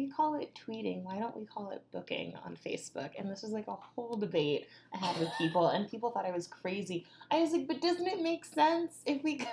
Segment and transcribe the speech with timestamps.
[0.00, 3.10] we call it tweeting, why don't we call it booking on Facebook?
[3.18, 6.30] And this was like a whole debate I had with people, and people thought I
[6.30, 7.06] was crazy.
[7.30, 9.46] I was like, but doesn't it make sense if we?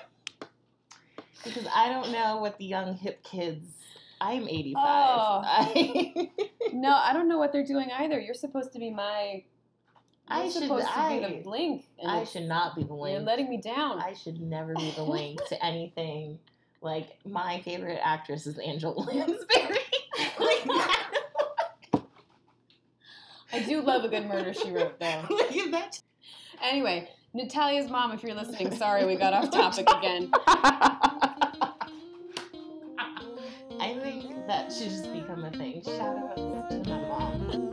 [1.43, 3.67] because I don't know what the young hip kids.
[4.19, 4.75] I'm 85.
[4.77, 5.41] Oh.
[5.45, 6.31] I,
[6.73, 8.19] No, I don't know what they're doing either.
[8.19, 9.43] You're supposed to be my.
[10.29, 11.85] You're I should- I- be the blink.
[12.01, 13.13] and I should not be the link.
[13.15, 13.99] You're letting me down.
[13.99, 16.39] I should never be the link to anything.
[16.81, 19.79] Like my favorite actress is Angela Lansbury.
[20.39, 21.11] like that.
[23.53, 25.23] I do love a good murder she wrote though.
[25.29, 26.01] Look at that.
[26.61, 30.29] Anyway, Natalia's mom, if you're listening, sorry we got off topic again.
[33.79, 35.81] I think that should just become a thing.
[35.83, 36.35] Shout out
[36.69, 37.67] to my mom.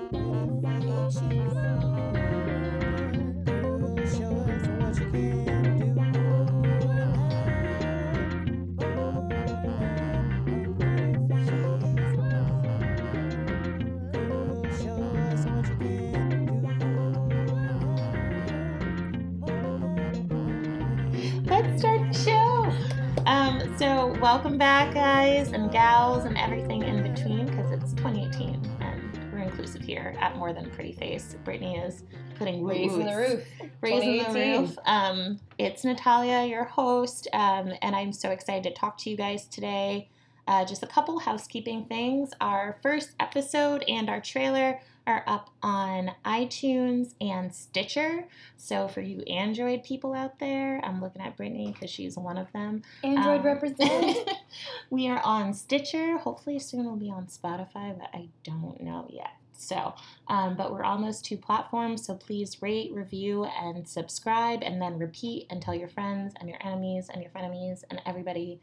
[24.25, 29.83] Welcome back, guys and gals, and everything in between, because it's 2018 and we're inclusive
[29.83, 31.37] here at More Than Pretty Face.
[31.45, 32.05] Brittany is
[32.39, 33.47] putting Raising the roof.
[33.83, 34.79] Raising the roof.
[34.87, 39.47] Um, it's Natalia, your host, um, and I'm so excited to talk to you guys
[39.47, 40.09] today.
[40.49, 42.31] Uh, just a couple housekeeping things.
[42.41, 48.25] Our first episode and our trailer are up on iTunes and Stitcher.
[48.57, 52.51] So for you Android people out there, I'm looking at Brittany because she's one of
[52.53, 52.83] them.
[53.03, 54.31] Android Um, represent.
[54.91, 56.17] we are on Stitcher.
[56.19, 59.33] Hopefully soon we'll be on Spotify, but I don't know yet.
[59.57, 59.95] So,
[60.29, 62.05] um, but we're on those two platforms.
[62.05, 66.59] So please rate, review, and subscribe, and then repeat and tell your friends and your
[66.61, 68.61] enemies and your frenemies and everybody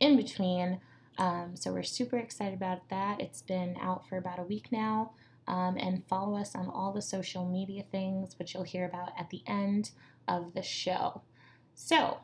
[0.00, 0.80] in between.
[1.18, 3.20] Um, so we're super excited about that.
[3.20, 5.12] It's been out for about a week now.
[5.46, 9.28] Um, and follow us on all the social media things, which you'll hear about at
[9.28, 9.90] the end
[10.26, 11.20] of the show.
[11.74, 12.18] So,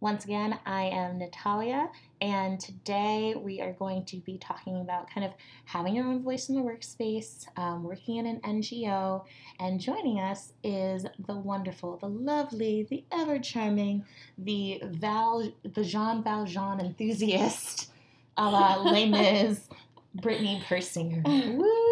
[0.00, 5.26] once again, I am Natalia, and today we are going to be talking about kind
[5.26, 5.32] of
[5.64, 9.24] having your own voice in the workspace, um, working in an NGO,
[9.58, 14.04] and joining us is the wonderful, the lovely, the ever charming,
[14.36, 17.90] the Val, the Jean Valjean enthusiast,
[18.36, 19.68] a la Les Mis,
[20.14, 21.24] Brittany Persinger.
[21.56, 21.87] Woo!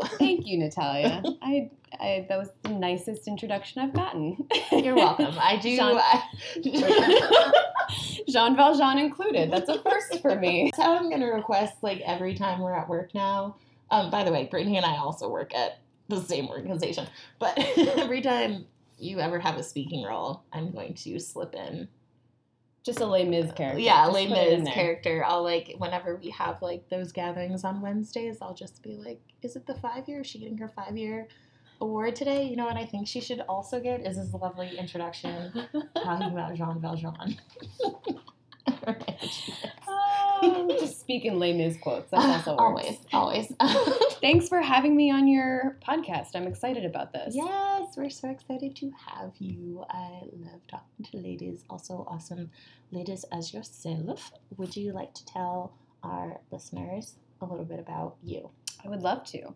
[0.18, 1.22] Thank you, Natalia.
[1.42, 1.70] I,
[2.00, 4.46] I that was the nicest introduction I've gotten.
[4.72, 5.34] You're welcome.
[5.38, 5.76] I do.
[5.76, 6.22] Jean- I-
[8.28, 9.50] Jean Valjean included.
[9.50, 10.70] That's a first for me.
[10.72, 13.56] That's how I'm gonna request like every time we're at work now.
[13.90, 17.06] Um, by the way, Brittany and I also work at the same organization,
[17.38, 17.56] but
[17.98, 18.66] every time
[18.98, 21.88] you ever have a speaking role, I'm going to slip in.
[22.86, 23.80] Just a Les Mis character.
[23.80, 25.24] Yeah, Just Les put it in Mis character.
[25.26, 29.56] I'll like whenever we have like those gatherings on Wednesdays, I'll just be like, "Is
[29.56, 30.20] it the five year?
[30.20, 31.26] Is she getting her five year
[31.80, 35.52] award today?" You know what I think she should also get is this lovely introduction
[35.96, 37.36] talking about Jean Valjean.
[38.66, 42.10] Um, just speaking Les Mis quotes.
[42.10, 43.52] That's also always, always.
[44.20, 46.30] Thanks for having me on your podcast.
[46.34, 47.34] I'm excited about this.
[47.34, 49.84] Yes, we're so excited to have you.
[49.90, 51.64] I love talking to ladies.
[51.70, 52.50] Also, awesome
[52.90, 54.32] ladies as yourself.
[54.56, 55.72] Would you like to tell
[56.02, 58.50] our listeners a little bit about you?
[58.84, 59.54] I would love to.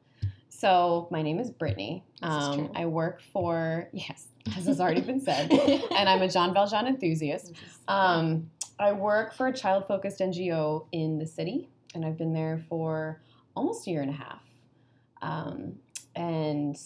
[0.49, 2.05] So my name is Brittany.
[2.21, 2.71] This is Um, true.
[2.75, 4.27] I work for yes,
[4.57, 7.53] as has already been said, and I'm a Jean Valjean enthusiast.
[7.87, 8.51] Um,
[8.81, 13.21] I work for a child focused NGO in the city, and I've been there for
[13.55, 14.43] almost a year and a half.
[15.21, 15.75] Um,
[16.17, 16.77] and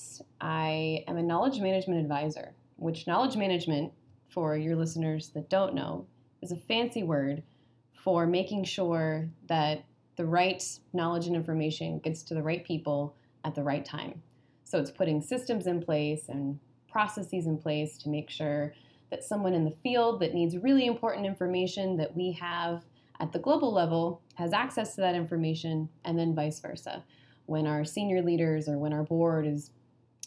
[0.41, 3.93] I am a knowledge management advisor, which knowledge management,
[4.28, 6.06] for your listeners that don't know,
[6.43, 7.44] is a fancy word
[7.93, 9.84] for making sure that
[10.16, 10.62] the right
[10.93, 14.21] knowledge and information gets to the right people at the right time.
[14.65, 16.59] So it's putting systems in place and
[16.91, 18.75] processes in place to make sure
[19.14, 22.82] that someone in the field that needs really important information that we have
[23.20, 27.04] at the global level has access to that information, and then vice versa.
[27.46, 29.70] When our senior leaders or when our board is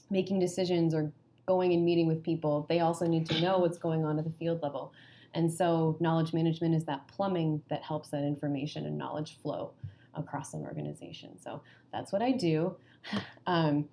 [0.09, 1.11] making decisions or
[1.47, 4.31] going and meeting with people, they also need to know what's going on at the
[4.31, 4.93] field level.
[5.33, 9.73] And so, knowledge management is that plumbing that helps that information and knowledge flow
[10.15, 11.37] across an organization.
[11.41, 11.61] So,
[11.91, 12.77] that's what I do.
[13.45, 13.87] Um,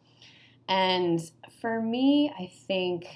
[0.68, 1.20] and
[1.60, 3.06] for me, I think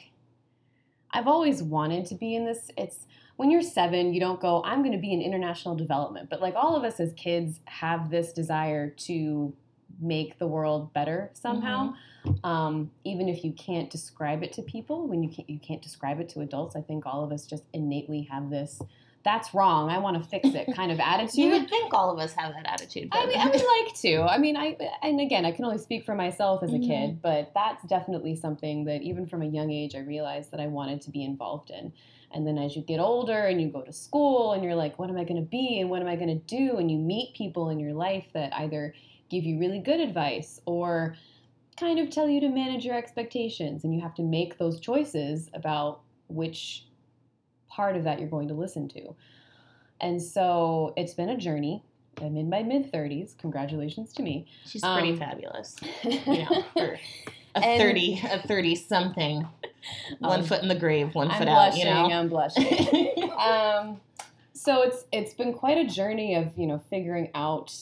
[1.12, 2.70] I've always wanted to be in this.
[2.76, 3.06] It's
[3.36, 6.28] when you're seven, you don't go, I'm going to be in international development.
[6.28, 9.52] But like all of us as kids have this desire to
[10.00, 11.94] make the world better somehow.
[12.44, 16.20] Um, even if you can't describe it to people, when you can't, you can't describe
[16.20, 18.80] it to adults, I think all of us just innately have this
[19.28, 19.90] that's wrong.
[19.90, 21.36] I want to fix it kind of attitude.
[21.38, 23.10] You would think all of us have that attitude.
[23.12, 24.22] I mean, I would like to.
[24.22, 26.86] I mean, I and again, I can only speak for myself as a Mhm.
[26.86, 30.66] kid, but that's definitely something that even from a young age, I realized that I
[30.66, 31.92] wanted to be involved in.
[32.30, 35.08] And then as you get older and you go to school and you're like, what
[35.08, 36.76] am I going to be and what am I going to do?
[36.76, 38.94] And you meet people in your life that either
[39.30, 41.16] give you really good advice or
[41.78, 45.48] kind of tell you to manage your expectations, and you have to make those choices
[45.54, 46.84] about which
[47.78, 49.14] part of that you're going to listen to.
[50.00, 51.84] And so it's been a journey.
[52.20, 53.38] I'm in my mid 30s.
[53.38, 54.46] Congratulations to me.
[54.66, 55.76] She's pretty Um, fabulous.
[56.04, 56.98] You know, for
[57.54, 59.46] a And- thirty, a thirty something,
[60.18, 61.76] one Um, foot in the grave, one I'm foot out.
[61.76, 62.06] You know.
[62.10, 63.30] I'm blushing.
[63.38, 64.00] um,
[64.52, 67.72] so it's it's been quite a journey of you know figuring out.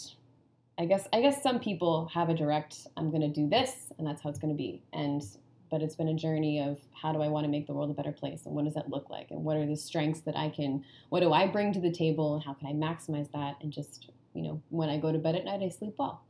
[0.78, 2.87] I guess I guess some people have a direct.
[2.98, 4.82] I'm going to do this, and that's how it's going to be.
[4.93, 5.22] And
[5.70, 7.94] but it's been a journey of how do I want to make the world a
[7.94, 10.48] better place, and what does that look like, and what are the strengths that I
[10.50, 13.72] can, what do I bring to the table, and how can I maximize that, and
[13.72, 16.22] just you know when I go to bed at night, I sleep well.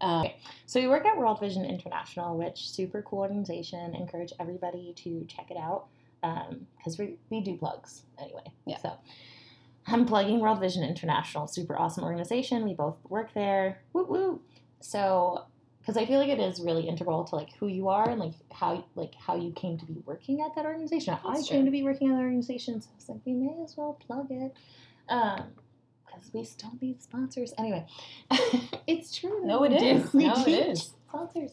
[0.00, 0.24] Uh,
[0.66, 3.94] So we work at World Vision International, which super cool organization.
[3.94, 5.86] Encourage everybody to check it out
[6.78, 8.44] because we, we do plugs anyway.
[8.64, 8.78] Yeah.
[8.78, 8.92] So
[9.86, 12.64] I'm plugging World Vision International, super awesome organization.
[12.64, 13.82] We both work there.
[13.92, 14.40] Woo woo.
[14.80, 15.44] So
[15.82, 18.34] because I feel like it is really integral to like who you are and like
[18.52, 21.18] how like how you came to be working at that organization.
[21.24, 23.62] I That's came to be working at that organization, so I was like, we may
[23.64, 24.54] as well plug it.
[25.08, 25.44] Um,
[26.06, 27.52] because we still need sponsors.
[27.58, 27.86] Anyway,
[28.86, 29.44] it's true.
[29.44, 30.12] No, it is.
[30.12, 30.92] We No, it is.
[31.08, 31.52] Sponsors.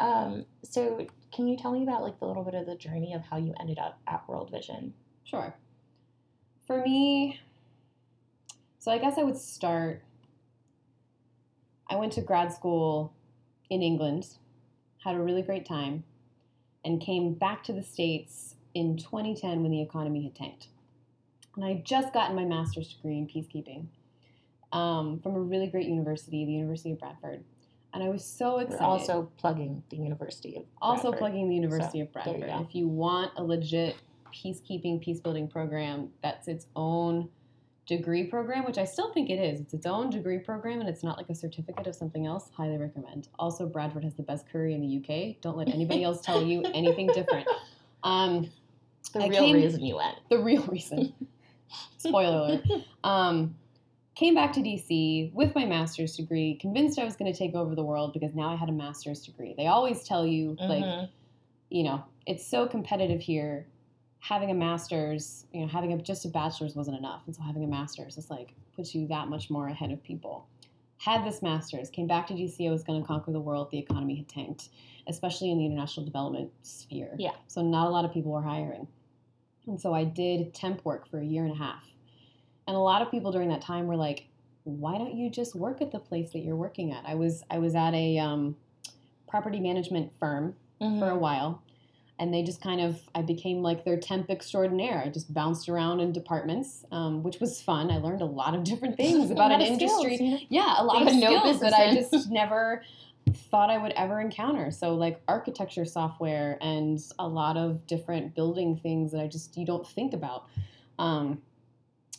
[0.00, 3.22] Um, so can you tell me about like the little bit of the journey of
[3.22, 4.92] how you ended up at World Vision?
[5.24, 5.54] Sure.
[6.66, 7.40] For me,
[8.78, 10.02] so I guess I would start.
[11.88, 13.14] I went to grad school
[13.72, 14.26] in England,
[15.02, 16.04] had a really great time,
[16.84, 20.68] and came back to the States in 2010 when the economy had tanked.
[21.56, 23.86] And I just gotten my master's degree in peacekeeping
[24.76, 27.44] um, from a really great university, the University of Bradford.
[27.94, 31.18] And I was so We're excited also plugging the University of also Bradford.
[31.18, 32.66] plugging the University So, of you Bradford.
[32.68, 33.96] If you want a legit
[34.34, 37.30] peacekeeping, peacebuilding program, that's its own
[37.86, 39.60] degree program, which I still think it is.
[39.60, 42.48] It's its own degree program and it's not like a certificate of something else.
[42.56, 43.28] Highly recommend.
[43.38, 45.40] Also, Bradford has the best curry in the UK.
[45.40, 47.48] Don't let anybody else tell you anything different.
[48.04, 48.50] Um,
[49.12, 50.16] the I real came- reason you went.
[50.30, 51.12] the real reason.
[51.98, 52.64] Spoiler alert.
[53.04, 53.56] Um,
[54.14, 57.74] came back to DC with my master's degree, convinced I was going to take over
[57.74, 59.54] the world because now I had a master's degree.
[59.56, 61.08] They always tell you, like, Mhm.
[61.70, 63.66] you know, it's so competitive here.
[64.22, 67.22] Having a master's, you know, having a, just a bachelor's wasn't enough.
[67.26, 70.46] And so having a master's is like puts you that much more ahead of people.
[70.98, 73.70] Had this master's, came back to DC, I was going to conquer the world.
[73.72, 74.68] The economy had tanked,
[75.08, 77.16] especially in the international development sphere.
[77.18, 77.32] Yeah.
[77.48, 78.86] So not a lot of people were hiring.
[79.66, 81.84] And so I did temp work for a year and a half.
[82.68, 84.26] And a lot of people during that time were like,
[84.64, 87.02] why don't you just work at the place that you're working at?
[87.04, 88.54] I was I was at a um,
[89.28, 91.18] property management firm for a Mhm.
[91.18, 91.61] while.
[92.22, 95.02] And they just kind of, I became like their temp extraordinaire.
[95.04, 97.90] I just bounced around in departments, um, which was fun.
[97.90, 100.46] I learned a lot of different things about an skills, industry.
[100.48, 102.84] Yeah, a lot of skills that I just never
[103.50, 104.70] thought I would ever encounter.
[104.70, 109.66] So like architecture software and a lot of different building things that I just you
[109.66, 110.46] don't think about.
[111.00, 111.42] Um,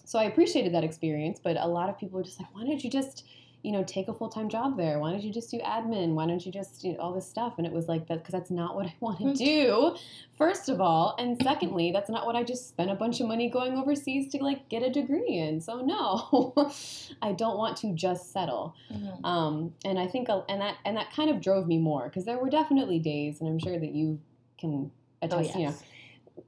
[0.03, 2.83] so I appreciated that experience, but a lot of people were just like, why don't
[2.83, 3.25] you just
[3.63, 4.99] you know take a full time job there?
[4.99, 6.13] Why don't you just do admin?
[6.13, 7.53] Why don't you just do all this stuff?
[7.57, 9.37] And it was like that because that's not what I want to Mm.
[9.37, 9.95] do.
[10.37, 13.49] First of all, and secondly, that's not what I just spent a bunch of money
[13.49, 15.61] going overseas to like get a degree in.
[15.61, 16.53] So no,
[17.21, 18.75] I don't want to just settle.
[18.93, 19.23] Mhm.
[19.25, 22.37] Um, and I think, and that and that kind of drove me more because there
[22.37, 24.19] were definitely days, and I'm sure that you
[24.59, 25.55] can Oh, attest.
[25.55, 25.83] You know, yes.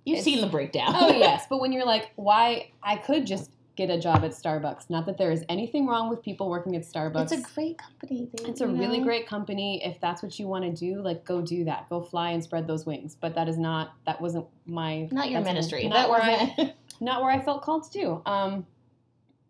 [0.04, 0.94] You've it's- seen the breakdown.
[0.96, 2.72] oh yes, but when you're like, why?
[2.84, 4.90] I could just get a job at Starbucks.
[4.90, 7.32] Not that there is anything wrong with people working at Starbucks.
[7.32, 8.30] It's a great company.
[8.46, 9.04] It's a really know?
[9.06, 9.84] great company.
[9.84, 11.90] If that's what you want to do, like go do that.
[11.90, 13.16] Go fly and spread those wings.
[13.20, 13.94] But that is not.
[14.06, 15.08] That wasn't my.
[15.12, 15.88] Not your ministry.
[15.88, 16.74] Not That where I.
[17.02, 18.22] not where I felt called to do.
[18.26, 18.66] Um,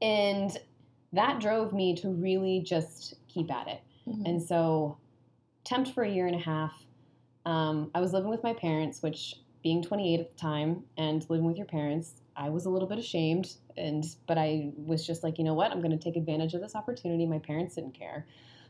[0.01, 0.57] and
[1.13, 3.81] that drove me to really just keep at it.
[4.07, 4.27] Mhm.
[4.27, 4.97] And so,
[5.63, 6.73] temped for a year and a half.
[7.45, 11.45] Um, I was living with my parents, which being 28 at the time and living
[11.45, 13.53] with your parents, I was a little bit ashamed.
[13.77, 15.71] And but I was just like, you know what?
[15.71, 17.25] I'm going to take advantage of this opportunity.
[17.25, 18.25] My parents didn't care.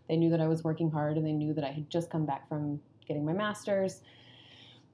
[0.07, 2.25] They knew that I was working hard, and they knew that I had just come
[2.25, 4.01] back from getting my master's.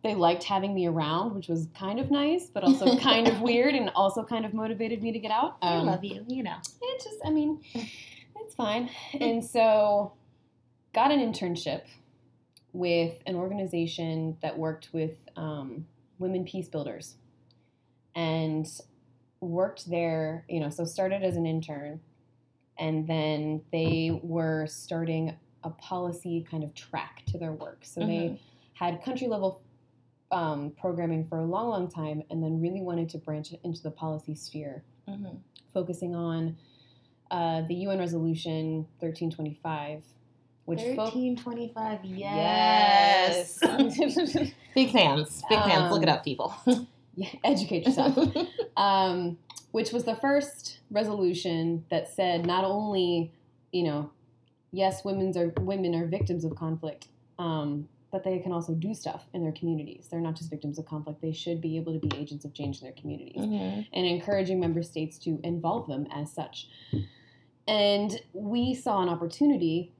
[0.04, 3.76] They liked having me around, which was kind of nice, but also kind of weird,
[3.76, 5.58] and also kind of motivated me to get out.
[5.62, 6.24] I Um, love you.
[6.28, 6.56] You know.
[6.82, 8.90] it just, I mean, it's fine.
[9.20, 10.14] And so,
[10.94, 11.82] got an internship
[12.74, 15.86] with an organization that worked with um,
[16.20, 17.16] women peace builders.
[18.16, 18.68] And
[19.40, 22.00] worked there, you know, so started as an intern,
[22.78, 27.80] and then they were starting a policy kind of track to their work.
[27.84, 28.40] So they Mhm.
[28.74, 29.62] had country level
[30.32, 33.92] um, programming for a long, long time, and then really wanted to branch into the
[33.92, 35.38] policy sphere, Mhm.
[35.74, 36.56] focusing on
[37.32, 40.04] uh, the UN Resolution 1325,
[40.66, 44.52] which fo- 1325, yes, yes.
[44.76, 45.44] Big fans.
[45.50, 45.92] Big fans.
[45.92, 46.54] Look it Um, up, people.
[47.16, 48.18] yeah, educate yourself.
[48.78, 49.38] um,
[49.72, 53.32] which was the first resolution that said not only,
[53.72, 54.12] you know,
[54.72, 57.08] yes, women's are women are victims of conflict,
[57.40, 60.08] um, but they can also do stuff in their communities.
[60.12, 62.82] They're not just victims of conflict; they should be able to be agents of change
[62.82, 63.88] in their communities, Mhm.
[63.94, 66.68] and encouraging member states to involve them as such.
[67.68, 69.94] And we saw an opportunity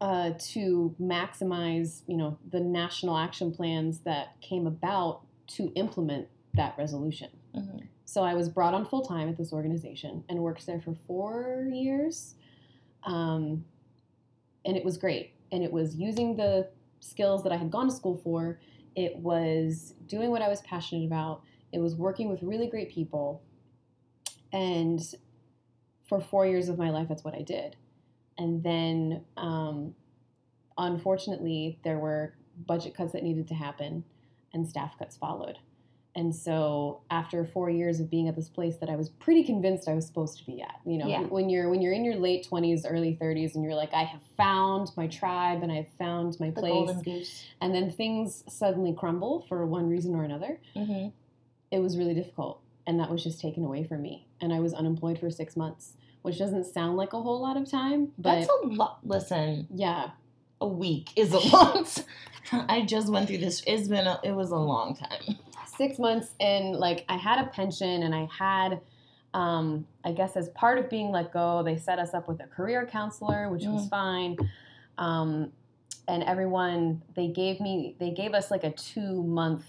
[0.00, 6.76] uh, to maximize, you know, the national action plans that came about to implement that
[6.78, 7.30] resolution.
[7.54, 7.88] Mhm.
[8.04, 11.68] So I was brought on full time at this organization and worked there for four
[11.72, 12.34] years.
[13.04, 13.64] Um,
[14.64, 15.32] and it was great.
[15.52, 16.70] And it was using the
[17.00, 18.60] skills that I had gone to school for.
[18.94, 21.42] It was doing what I was passionate about.
[21.72, 23.42] It was working with really great people.
[24.52, 25.00] And
[26.04, 27.76] for four years of my life, that's what I did.
[28.38, 29.94] And then, um,
[30.78, 32.34] unfortunately, there were
[32.66, 34.04] budget cuts that needed to happen,
[34.54, 35.58] and staff cuts followed.
[36.16, 39.88] And so, after four years of being at this place that I was pretty convinced
[39.88, 41.22] I was supposed to be at, you know, Yeah.
[41.24, 44.22] when you're when you're in your late twenties, early thirties, and you're like, I have
[44.36, 49.40] found my tribe and I have found my The place, and then things suddenly crumble
[49.48, 51.10] for one reason or another, Mhm.
[51.72, 54.72] it was really difficult, and that was just taken away from me, and I was
[54.72, 58.50] unemployed for six months, which doesn't sound like a whole lot of time, but That's
[58.62, 59.00] a lot.
[59.04, 60.10] Listen, yeah,
[60.64, 62.04] a week is a lot.
[62.52, 63.62] I just went through this.
[63.66, 64.06] It's been.
[64.06, 65.36] A, it was a long time.
[65.76, 68.80] six months and like I had a pension and I had
[69.34, 72.46] um, I guess as part of being let go, they set us up with a
[72.46, 73.90] career counselor, which was Mm.
[73.90, 74.36] fine.
[74.98, 75.52] Um,
[76.06, 79.64] and everyone they gave me they gave us like a two month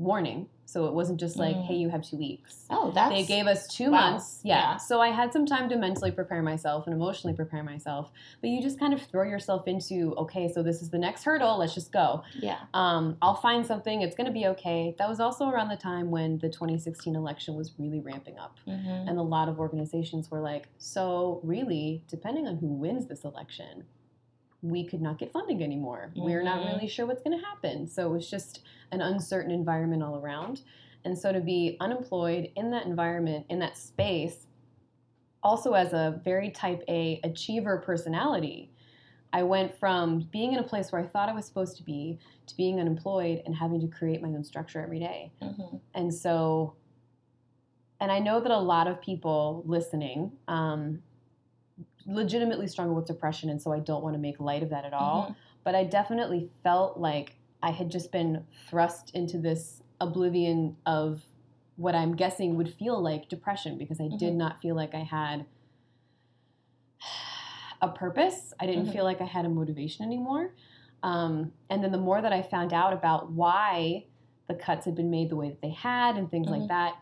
[0.00, 0.48] warning.
[0.66, 1.64] So it wasn't just like, Mm.
[1.66, 2.64] hey, you have two weeks.
[2.70, 3.12] Oh, that's.
[3.12, 4.12] They gave us two wow.
[4.12, 4.38] months.
[4.44, 4.54] Yeah.
[4.60, 4.76] Yeah.
[4.76, 8.12] So I had some time to mentally prepare myself and emotionally prepare myself.
[8.40, 11.58] But you just kind of throw yourself into, okay, so this is the next hurdle.
[11.58, 12.58] Let's just go Yeah.
[12.72, 14.02] um, I'll find something.
[14.02, 14.94] It's going to be okay.
[14.98, 18.56] That was also around the time when the 2016 election was really ramping up.
[18.68, 19.08] Mhm.
[19.08, 23.86] And a lot of organizations were like, so really, depending on who wins this election,
[24.62, 26.12] we could not get funding anymore.
[26.14, 26.66] We're not Mhm.
[26.74, 27.86] really sure what's going to happen.
[27.86, 28.62] So it was just
[28.92, 30.62] an uncertain environment all around.
[31.04, 34.46] And so to be unemployed in that environment, in that space,
[35.42, 38.70] also as a very type A achiever personality,
[39.32, 42.18] I went from being in a place where I thought I was supposed to be
[42.46, 45.30] to being unemployed and having to create my own structure every day.
[45.40, 45.80] Mhm.
[45.94, 46.74] And so,
[48.00, 51.02] and I know that a lot of people listening um,
[52.06, 54.92] legitimately struggle with depression, and so I don't want to make light of that at
[54.92, 55.28] all.
[55.28, 55.34] Mhm.
[55.64, 61.22] But I definitely felt like I had just been thrust into this oblivion of
[61.76, 64.36] what I'm guessing would feel like depression because I did Mhm.
[64.36, 65.46] not feel like I had
[67.82, 68.52] a purpose.
[68.60, 68.92] I didn't Mhm.
[68.92, 70.52] feel like I had a motivation anymore.
[71.02, 74.04] Um, and then the more that I found out about why
[74.48, 76.96] the cuts had been made the way that they had and things like that,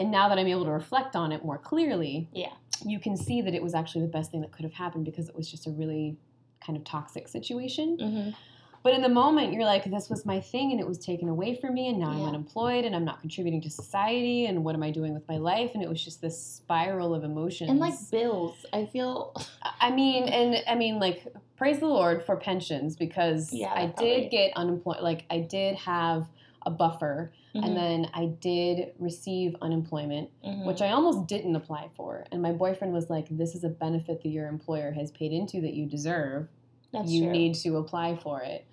[0.00, 2.52] and now that I'm able to reflect on it more clearly, Yeah.
[2.84, 5.28] you can see that it was actually the best thing that could have happened because
[5.28, 6.16] it was just a really
[6.64, 7.98] kind of toxic situation.
[7.98, 8.34] Mhm.
[8.82, 11.54] But in the moment, you're like, this was my thing and it was taken away
[11.54, 14.82] from me, and now I'm unemployed and I'm not contributing to society, and what am
[14.82, 15.72] I doing with my life?
[15.74, 17.68] And it was just this spiral of emotions.
[17.70, 19.34] And like bills, I feel.
[19.82, 21.26] I mean, and I mean, like,
[21.56, 24.20] praise the Lord for pensions because Yeah, I probably.
[24.22, 25.02] did get unemployed.
[25.02, 26.26] Like, I did have
[26.62, 27.64] a buffer, Mhm.
[27.64, 30.66] and then I did receive unemployment, Mhm.
[30.66, 32.26] which I almost didn't apply for.
[32.30, 35.60] And my boyfriend was like, "This is a benefit that your employer has paid into
[35.62, 36.48] that you deserve.
[36.92, 37.32] That's you true.
[37.32, 38.66] need to apply for it."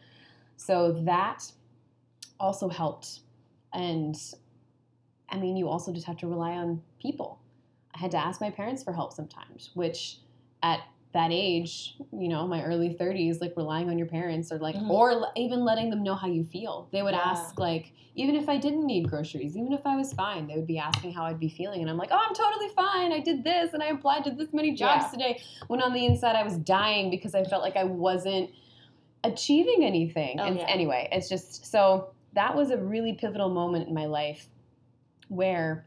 [0.58, 1.51] So that
[2.39, 3.22] also helped,
[3.74, 4.15] and
[5.29, 7.39] I mean, you also just have to rely on people.
[7.94, 10.20] I had to ask my parents for help sometimes, which
[10.63, 10.82] at
[11.13, 14.89] that age, you know, my early 30s, like relying on your parents or like, Mhm.
[14.89, 16.87] or l- even letting them know how you feel.
[16.91, 17.21] They would Yeah.
[17.23, 20.67] ask, like, even if I didn't need groceries, even if I was fine, they would
[20.67, 21.81] be asking how I'd be feeling.
[21.81, 23.13] And I'm like, oh, I'm totally fine.
[23.13, 25.09] I did this and I applied to this many jobs Yeah.
[25.11, 25.41] today.
[25.67, 28.49] When on the inside, I was dying because I felt like I wasn't
[29.23, 30.39] achieving anything.
[30.39, 30.65] Oh, and yeah.
[30.67, 34.49] anyway, it's just so that was a really pivotal moment in my life
[35.29, 35.87] where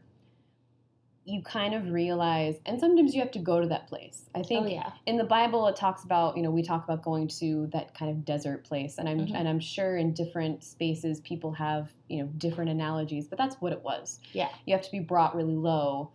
[1.23, 4.25] you kind of realize, and sometimes you have to go to that place.
[4.33, 4.91] I think oh yeah.
[5.05, 8.09] in the Bible it talks about, you know, we talk about going to that kind
[8.09, 9.35] of desert place, and I'm Mhm.
[9.35, 13.71] and I'm sure in different spaces people have, you know, different analogies, but that's what
[13.71, 14.19] it was.
[14.33, 14.49] Yeah.
[14.65, 16.09] You have to be brought really low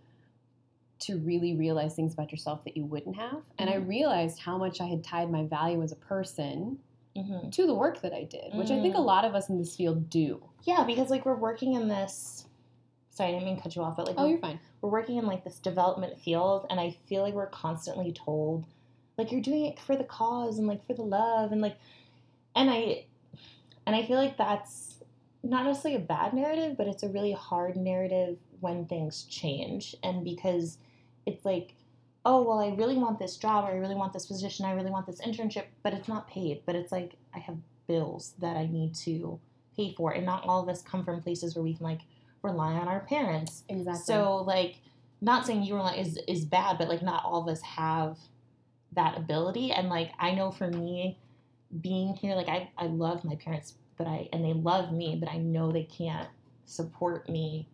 [0.99, 3.43] to really realize things about yourself that you wouldn't have.
[3.59, 3.89] And I Mhm.
[3.89, 6.79] realized how much I had tied my value as a person
[7.15, 9.05] hmm to the work that I did, which I think a Mm.
[9.07, 10.43] lot of us in this field do.
[10.65, 12.47] Yeah, because like we're working in this.
[13.11, 14.59] Sorry, I didn't mean to cut you off, but like Oh, you're fine.
[14.87, 18.65] We're working in like this development field and i feel like we're constantly told
[19.19, 21.77] like you're doing it for the cause and like for the love and like
[22.55, 23.05] and i
[23.87, 25.03] and i feel like that's
[25.43, 30.25] not necessarily a bad narrative but it's a really hard narrative when things change and
[30.25, 30.79] because
[31.27, 31.75] it's like
[32.25, 34.91] oh well i really want this job or i really want this position i really
[34.91, 37.57] want this internship but it's not paid but it's like i have
[37.89, 39.39] bills that i need to
[39.77, 42.01] pay for and not all of us come from places where we can like
[42.47, 44.03] rely on our parents Exactly.
[44.05, 44.77] so like,
[45.21, 48.19] not saying you like is is bad, but like not all of us have
[48.93, 49.73] that ability.
[49.73, 51.19] And like I know for me,
[51.81, 55.31] being here, like I I love my parents, but I and they love me, but
[55.31, 56.29] I know they can't
[56.65, 57.69] support me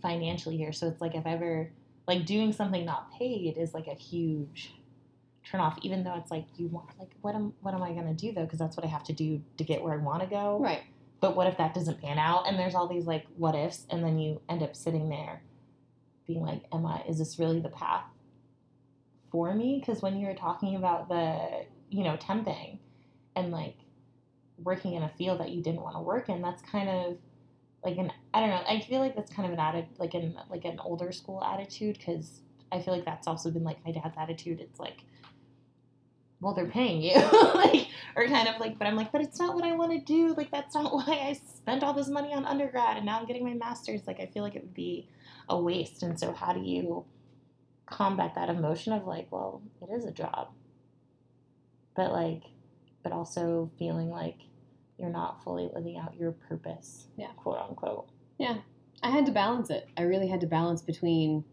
[0.00, 0.72] financially here.
[0.72, 1.70] So it's like if ever
[2.06, 4.72] like doing something not paid is like a huge
[5.44, 5.78] turn off.
[5.82, 8.44] Even though it's like you want like what am what am I gonna do though?
[8.44, 10.82] Because that's what I have to do to get where I want to go right.
[11.20, 12.46] But what if that doesn't pan out?
[12.46, 15.42] And there's all these like what ifs and then you end up sitting there
[16.26, 18.04] being like am i is this really the path
[19.30, 19.78] for me?
[19.80, 22.78] Because when you were talking about the you know temping
[23.34, 23.76] and like
[24.62, 27.18] working in a field that you didn't want to work in that's kind of
[27.84, 30.34] like an i don't know i feel like that's kind of an added like an
[30.50, 32.40] like an older school attitude because
[32.72, 34.60] i feel like that's also been like my dad's attitude.
[34.60, 35.04] It's like
[36.46, 37.12] well they're paying you
[37.56, 39.98] like or kind of like but i'm like but it's not what i want to
[39.98, 40.32] do.
[40.36, 43.44] Like that's not why i spent all this money on undergrad and now i'm getting
[43.44, 44.06] my master's.
[44.06, 45.08] Like i feel like it would be
[45.48, 46.04] a waste.
[46.04, 47.04] And so how do you
[47.86, 50.50] combat that emotion of like well it is a job
[51.96, 52.42] but like
[53.02, 54.38] but also feeling like
[54.98, 57.32] you're not fully living out your purpose Yeah.
[57.36, 58.08] quote unquote?
[58.38, 58.58] Yeah,
[59.02, 59.88] I had to balance it.
[59.96, 61.44] I really had to balance between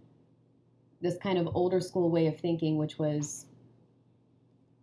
[1.01, 3.47] this kind of older school way of thinking, which was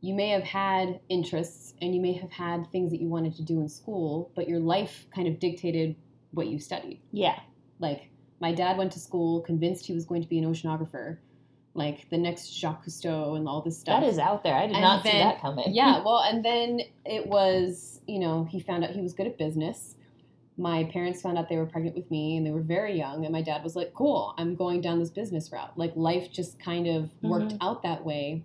[0.01, 3.43] you may have had interests and you may have had things that you wanted to
[3.43, 5.97] do in school, but your life kind of dictated
[6.33, 7.01] what you studied.
[7.13, 7.39] yeah
[7.79, 8.09] Like,
[8.41, 11.19] my dad went to school convinced he was going to be an oceanographer,
[11.75, 14.01] like the next Jacques Cousteau and all this stuff.
[14.01, 16.81] that is out there i did And not see that coming Yeah, well, and then
[17.05, 19.97] it was, you know, he found out he was good at business.
[20.57, 23.25] My parents found out they were pregnant with me and they were very young.
[23.25, 25.73] And my dad was like, cool, I'm going down this business route.
[25.79, 27.67] Like life just kind of worked mm-hmm.
[27.67, 28.45] out that way.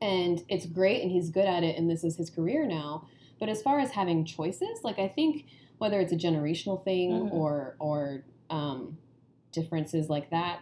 [0.00, 3.06] And it's great and he's good at it and this is his career now.
[3.38, 5.46] But as far as having choices, like I think
[5.78, 7.32] whether it's a generational thing Mhm.
[7.32, 8.96] or, or um,
[9.52, 10.60] differences like that,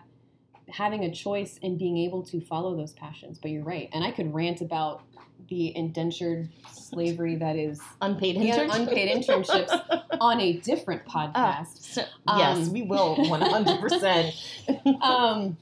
[0.68, 3.38] having a choice and being able to follow those passions.
[3.38, 3.88] But you're right.
[3.92, 5.02] And I could rant about
[5.48, 11.78] the indentured slavery that is unpaid Yeah, internships unpaid internships on a different Oh, podcast.
[11.82, 15.56] so, yes Um, we will 100% um,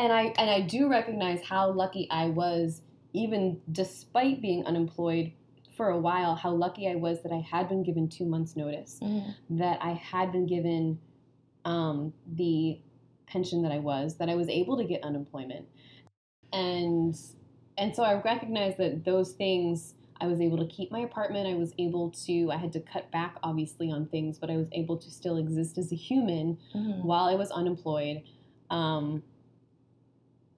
[0.00, 2.80] and I and I do recognize how lucky I was,
[3.12, 5.32] even despite being unemployed
[5.76, 6.34] for a while.
[6.34, 9.34] How lucky I was that I had been given two months' notice, Mhm.
[9.50, 10.98] that I had been given
[11.66, 12.80] um, the
[13.26, 15.66] pension that I was, that I was able to get unemployment,
[16.52, 17.14] and
[17.76, 19.94] and so I recognize that those things.
[20.22, 21.46] I was able to keep my apartment.
[21.48, 22.50] I was able to.
[22.52, 25.78] I had to cut back, obviously, on things, but I was able to still exist
[25.78, 27.04] as a human Mhm.
[27.04, 28.22] while I was unemployed.
[28.68, 29.22] Um,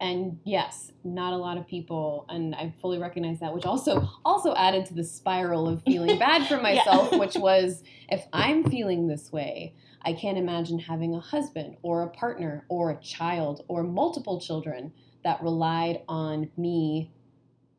[0.02, 4.52] and yes, not a lot of people, and I fully recognize that, which also also
[4.56, 6.62] added to the spiral of feeling bad for Yeah.
[6.62, 12.02] myself, which was if I'm feeling this way, I can't imagine having a husband or
[12.02, 17.12] a partner or a child or multiple children that relied on me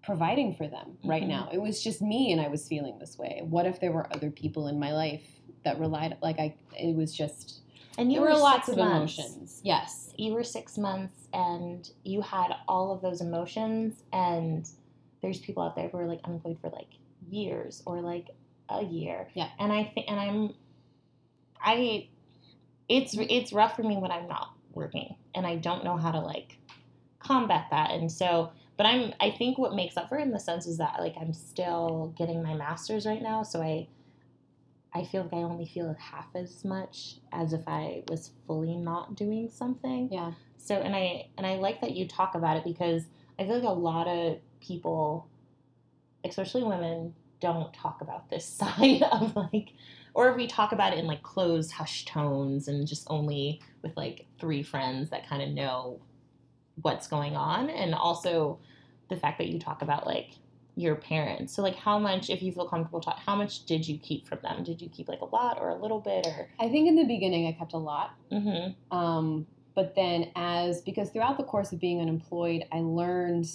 [0.02, 1.28] providing for them right Mhm.
[1.28, 1.50] now.
[1.52, 3.42] It was just me and I was feeling this way.
[3.44, 5.26] What if there were other people in my life
[5.66, 7.63] that relied like I it was just
[7.98, 9.18] and you there were were lots of months.
[9.18, 9.62] emotions.
[9.64, 10.14] Yes.
[10.18, 14.68] you were six months and you had all of those emotions and
[15.22, 16.90] there's people out there who are like unemployed for like
[17.30, 18.28] years or like
[18.70, 19.50] a year Yeah.
[19.60, 20.54] and i think and i'm
[21.64, 22.08] i
[22.90, 26.20] it's it's rough for me when i'm not working and i don't know how to
[26.20, 26.58] like
[27.20, 30.40] combat that and so but i'm i think what makes up for it in the
[30.40, 33.88] sense is that like i'm still getting my master's right now so i
[34.96, 39.16] I feel like I only feel half as much as if I was fully not
[39.16, 40.10] doing something.
[40.12, 40.32] Yeah.
[40.58, 43.04] So and I and I like that you talk about it because
[43.40, 45.28] I feel like a lot of people,
[46.24, 49.74] especially women, don't talk about this side of like
[50.14, 53.96] or if we talk about it in like closed hushed tones and just only with
[53.98, 56.00] like three friends that kind of know
[56.82, 58.60] what's going on and also
[59.10, 60.32] the fact that you talk about like
[60.76, 63.98] your parents so like how much if you feel comfortable talk how much did you
[64.00, 66.70] keep from them did you keep like a lot or a little bit or I
[66.70, 68.16] think in the beginning I kept a lot.
[68.32, 68.98] mm-hmm.
[68.98, 73.48] Um, but then as because throughout the course of being unemployed, I learned,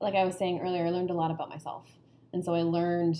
[0.00, 1.86] like I was saying earlier, I learned a lot about myself,
[2.32, 3.18] and so I learned.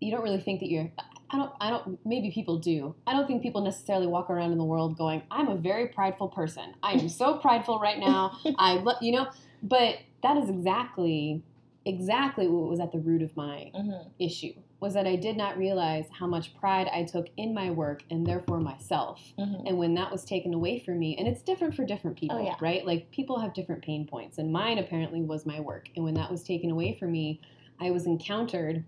[0.00, 0.90] You don't really think that you're.
[1.30, 1.52] I don't.
[1.60, 1.98] I don't.
[2.04, 2.94] Maybe people do.
[3.06, 6.28] I don't think people necessarily walk around in the world going, "I'm a very prideful
[6.28, 6.74] person.
[6.82, 8.38] I am so prideful right now.
[8.58, 9.28] I, lo-" you know."
[9.62, 11.44] But that is exactly,
[11.84, 14.08] exactly what was at the root of my Mm-hmm.
[14.18, 18.02] issue was that I did not realize how much pride I took in my work
[18.10, 19.20] and therefore myself.
[19.38, 19.66] Mm-hmm.
[19.68, 22.44] And when that was taken away from me, and it's different for different people, Oh,
[22.44, 22.56] yeah.
[22.60, 22.84] right?
[22.84, 25.88] Like people have different pain points, and mine apparently was my work.
[25.94, 27.40] And when that was taken away from me,
[27.80, 28.84] I was encountered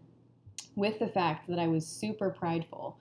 [0.75, 2.99] with the fact that I was super prideful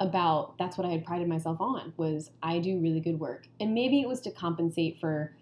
[0.00, 3.46] about that's what I had prided myself on was I do really good work.
[3.60, 5.32] And maybe it was to compensate for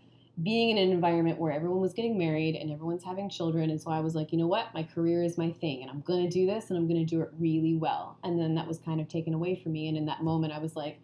[0.43, 3.91] being in an environment where everyone was getting married and everyone's having children and so
[3.91, 4.73] I was like, you know what?
[4.75, 7.05] My career is my thing and I'm going to do this and I'm going to
[7.05, 8.19] do it really well.
[8.25, 10.59] And then that was kind of taken away from me and in that moment I
[10.59, 11.01] was like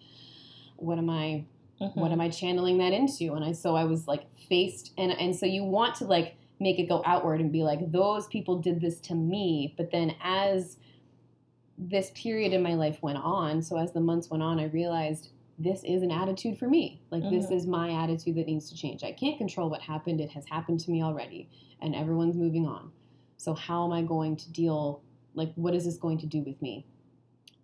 [0.76, 1.44] what am I
[1.80, 2.00] Mm-hmm.
[2.00, 3.34] what am I channeling that into?
[3.34, 6.78] And I so I was like faced and and so you want to like make
[6.78, 10.78] it go outward and be like those people did this to me, but then as
[11.76, 15.28] this period in my life went on, so as the months went on, I realized
[15.58, 17.00] this is an attitude for me.
[17.10, 17.52] Like this Mhm.
[17.56, 19.02] is my attitude that needs to change.
[19.02, 20.20] I can't control what happened.
[20.20, 21.48] It has happened to me already
[21.80, 22.92] and everyone's moving on.
[23.36, 25.02] So how am I going to deal
[25.34, 26.86] like what is this going to do with me?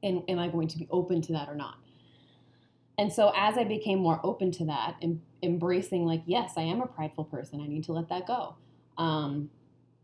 [0.03, 1.77] And am I going to be open to that or not?
[2.99, 6.81] And so as I became more open to that and embracing like, yes, I am
[6.83, 7.61] a prideful person.
[7.61, 8.57] I need to let that go.
[8.99, 9.51] Um,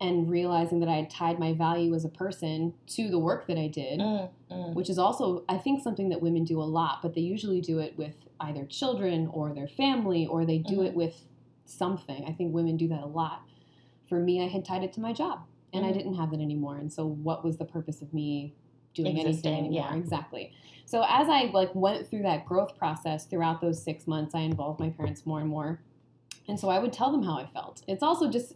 [0.01, 3.59] and realizing that I had tied my value as a person to the work that
[3.59, 4.73] I did, Mm-hmm.
[4.75, 7.81] which is also, I think, something that women do a lot, but they usually do
[7.81, 10.87] it with either children or their family, or they do Mhm.
[10.87, 11.27] it with
[11.65, 12.25] something.
[12.27, 13.43] I think women do that a lot.
[14.07, 15.41] For me, I had tied it to my job,
[15.73, 15.95] and I Mhm.
[15.95, 16.77] didn't have that anymore.
[16.79, 18.55] And so, what was the purpose of me
[18.95, 19.91] doing Existing, anything anymore?
[19.93, 19.97] yeah.
[19.99, 20.53] Exactly.
[20.87, 24.81] So as I like went through that growth process throughout those six months, I involved
[24.81, 25.81] my parents more and more,
[26.49, 27.83] and so I would tell them how I felt.
[27.87, 28.55] It's also just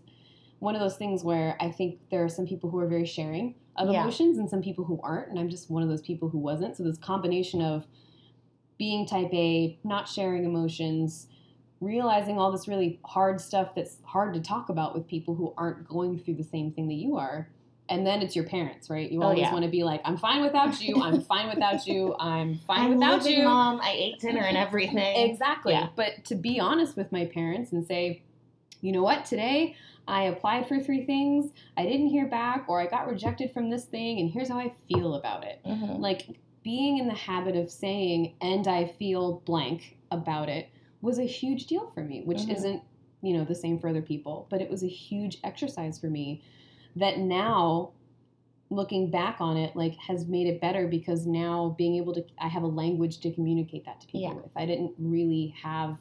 [0.62, 3.56] one of those things where I think there are some people who are very sharing
[3.74, 4.02] of Yeah.
[4.02, 6.76] emotions and some people who aren't, and I'm just one of those people who wasn't.
[6.76, 7.84] So this combination of
[8.78, 11.26] being type A, not sharing emotions,
[11.80, 15.88] realizing all this really hard stuff that's hard to talk about with people who aren't
[15.88, 17.48] going through the same thing that you are.
[17.88, 19.10] And then it's your parents, right?
[19.10, 19.52] You Oh, always yeah.
[19.52, 21.02] want to be like, I'm fine without you.
[21.02, 22.14] I'm fine without you.
[22.20, 23.42] I'm fine I'm without you.
[23.42, 23.80] mom.
[23.82, 25.16] I ate dinner and everything.
[25.28, 25.72] Exactly.
[25.72, 25.88] Yeah.
[25.96, 28.22] But to be honest with my parents and say,
[28.80, 29.74] you know what, today
[30.08, 33.84] I applied for three things, I didn't hear back, or I got rejected from this
[33.84, 35.60] thing, and here's how I feel about it.
[35.64, 36.00] Mhm.
[36.00, 40.68] Like being in the habit of saying, and I feel blank about it
[41.00, 42.52] was a huge deal for me, which Mhm.
[42.52, 42.82] isn't,
[43.22, 46.42] you know, the same for other people, but it was a huge exercise for me
[46.96, 47.90] that now
[48.70, 52.48] looking back on it like has made it better because now being able to i
[52.48, 54.34] have a language to communicate that to people Yeah.
[54.34, 55.98] with i didn't really have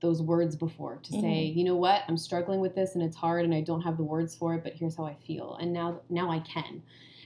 [0.00, 1.58] those words before to say Mm-hmm.
[1.58, 2.02] you know what?
[2.08, 4.62] I'm struggling with this and it's hard and i don't have the words for it
[4.64, 5.56] but here's how i feel.
[5.60, 6.82] And now now i can.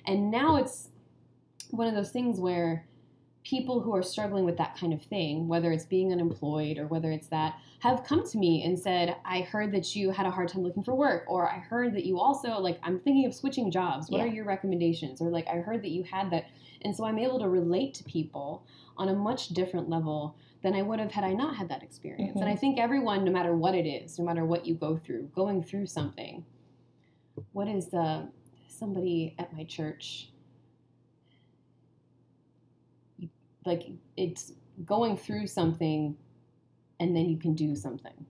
[0.07, 0.89] And now it's
[1.71, 2.87] one of those things where
[3.45, 7.11] people who are struggling with that kind of thing whether it's being unemployed or whether
[7.13, 10.49] it's that have come to me and said i heard that you had a hard
[10.49, 13.71] time looking for work or i heard that you also like i'm thinking of switching
[13.71, 14.11] jobs.
[14.11, 14.25] What Yeah.
[14.25, 15.21] are your recommendations?
[15.21, 16.47] Or like i heard that you had that.
[16.83, 18.65] And so i'm able to relate to people
[18.97, 22.41] on a much different level than i would have had i not had that experience.
[22.41, 25.31] And i think everyone no matter what it is no matter what you go through
[25.35, 26.45] going through something
[27.53, 28.27] what is uh,
[28.69, 30.31] somebody at my church
[33.65, 33.85] like
[34.17, 34.53] it's
[34.85, 36.17] going through something
[37.01, 38.27] and then you can do something.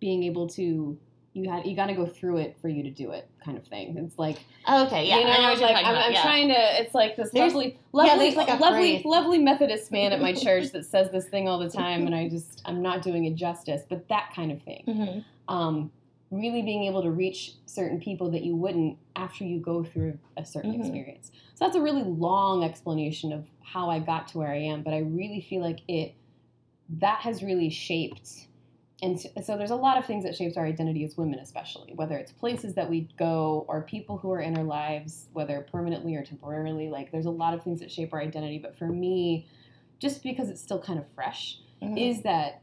[0.00, 0.98] Being able to
[1.36, 3.64] you had you got to go through it for you to do it kind of
[3.66, 6.04] thing it's like Okay, yeah, you know, I know what you're like talking I'm, about.
[6.06, 6.22] I'm yeah.
[6.22, 9.04] trying to it's like this There's- lovely lovely there's like a lovely phrase.
[9.04, 12.28] lovely methodist man at my church that says this thing all the time and i
[12.28, 15.24] just i'm not doing it justice but that kind of thing Mhm.
[15.48, 15.90] um,
[16.32, 20.44] really being able to reach certain people that you wouldn't after you go through a
[20.44, 20.80] certain Mhm.
[20.80, 21.30] experience.
[21.54, 24.92] So that's a really long explanation of how I got to where I am, but
[24.92, 26.14] I really feel like it
[26.98, 28.45] that has really shaped
[29.02, 32.16] and so, there's a lot of things that shapes our identity as women especially whether
[32.16, 36.24] it's places that we go or people who are in our lives whether permanently or
[36.24, 39.46] temporarily like there's a lot of things that shape our identity but for me
[39.98, 41.98] just because it's still kind of fresh Mhm.
[41.98, 42.62] is that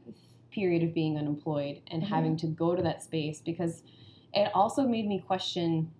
[0.50, 2.06] period of being unemployed and Mhm.
[2.06, 3.82] having to go to that space because
[4.32, 5.90] it also made me question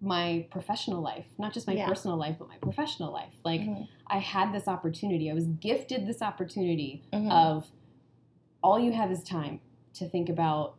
[0.00, 1.86] my professional life, not just my Yeah.
[1.88, 3.32] personal life, but my professional life.
[3.44, 3.88] Like Mhm.
[4.08, 5.30] I had this opportunity.
[5.30, 7.30] I was gifted this opportunity Mhm.
[7.32, 7.70] of
[8.66, 9.60] all you have is time
[9.94, 10.74] to think about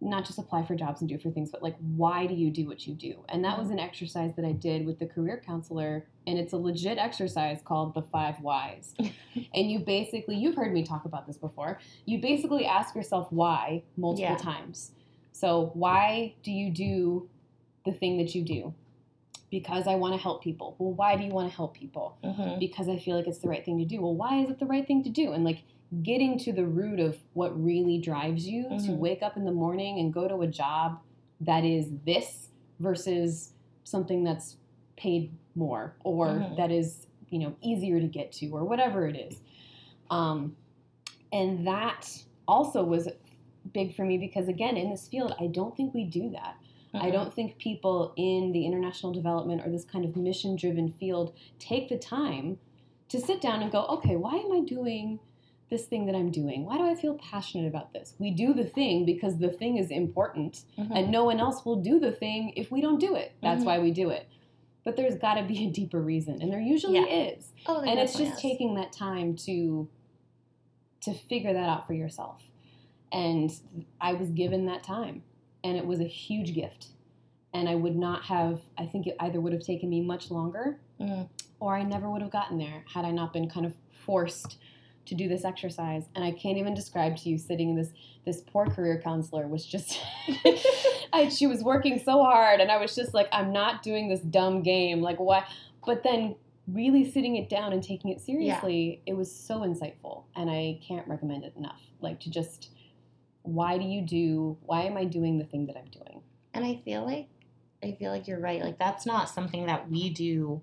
[0.00, 2.66] not just apply for jobs and do for things, but like why do you do
[2.66, 3.14] what you do?
[3.30, 6.56] And that was an exercise that I did with the career counselor, and it's a
[6.56, 8.94] legit exercise called the five whys.
[9.54, 11.80] and you basically, you've heard me talk about this before.
[12.04, 14.36] You basically ask yourself why multiple Yeah.
[14.36, 14.92] times.
[15.32, 17.28] So why do you do
[17.84, 18.72] the thing that you do?
[19.50, 20.76] Because I want to help people.
[20.78, 22.18] Well, why do you want to help people?
[22.22, 22.58] Mhm.
[22.60, 24.00] because I feel like it's the right thing to do.
[24.02, 25.32] Well, why is it the right thing to do?
[25.32, 25.62] And like
[26.02, 28.98] getting to the root of what really drives you to Mhm.
[28.98, 30.98] wake up in the morning and go to a job
[31.40, 33.52] that is this versus
[33.84, 34.56] something that's
[34.96, 36.56] paid more or Mhm.
[36.56, 39.40] that is, you know, easier to get to or whatever it is.
[40.10, 40.56] Um,
[41.32, 43.08] and that also was
[43.72, 46.56] big for me because again, in this field, I don't think we do that.
[46.94, 47.12] I Mhm.
[47.12, 51.88] don't think people in the international development or this kind of mission driven field take
[51.88, 52.58] the time
[53.08, 55.20] to sit down and go, okay, why am I doing
[55.68, 56.64] this thing that I'm doing?
[56.64, 58.14] Why do I feel passionate about this?
[58.18, 60.90] We do the thing because the thing is important Mhm.
[60.94, 63.32] and no one else will do the thing if we don't do it.
[63.40, 63.66] That's Mhm.
[63.66, 64.28] why we do it.
[64.84, 67.06] But there's got to be a deeper reason, and there usually Yeah.
[67.06, 67.52] is.
[67.66, 68.40] Oh, And it's just is.
[68.40, 69.88] taking that time to
[71.00, 72.50] to figure that out for yourself.
[73.12, 73.52] And
[74.00, 75.22] I was given that time,
[75.62, 76.88] and it was a huge gift.
[77.52, 78.62] And I would not have.
[78.76, 81.28] I think it either would have taken me much longer, Mhm.
[81.60, 84.58] or I never would have gotten there had I not been kind of forced
[85.06, 86.04] to do this exercise.
[86.14, 87.92] And I can't even describe to you sitting in this
[88.24, 90.00] this poor career counselor was just
[91.12, 94.20] I, she was working so hard and I was just like I'm not doing this
[94.20, 95.44] dumb game like what
[95.84, 96.34] but then
[96.66, 101.06] really sitting it down and taking it seriously it was so insightful and I can't
[101.06, 102.70] recommend it enough like to just
[103.42, 106.20] why do you do why am I doing the thing that I'm doing
[106.52, 107.28] And I feel like
[107.82, 108.62] I feel like you're right.
[108.62, 110.62] Like that's not something that we do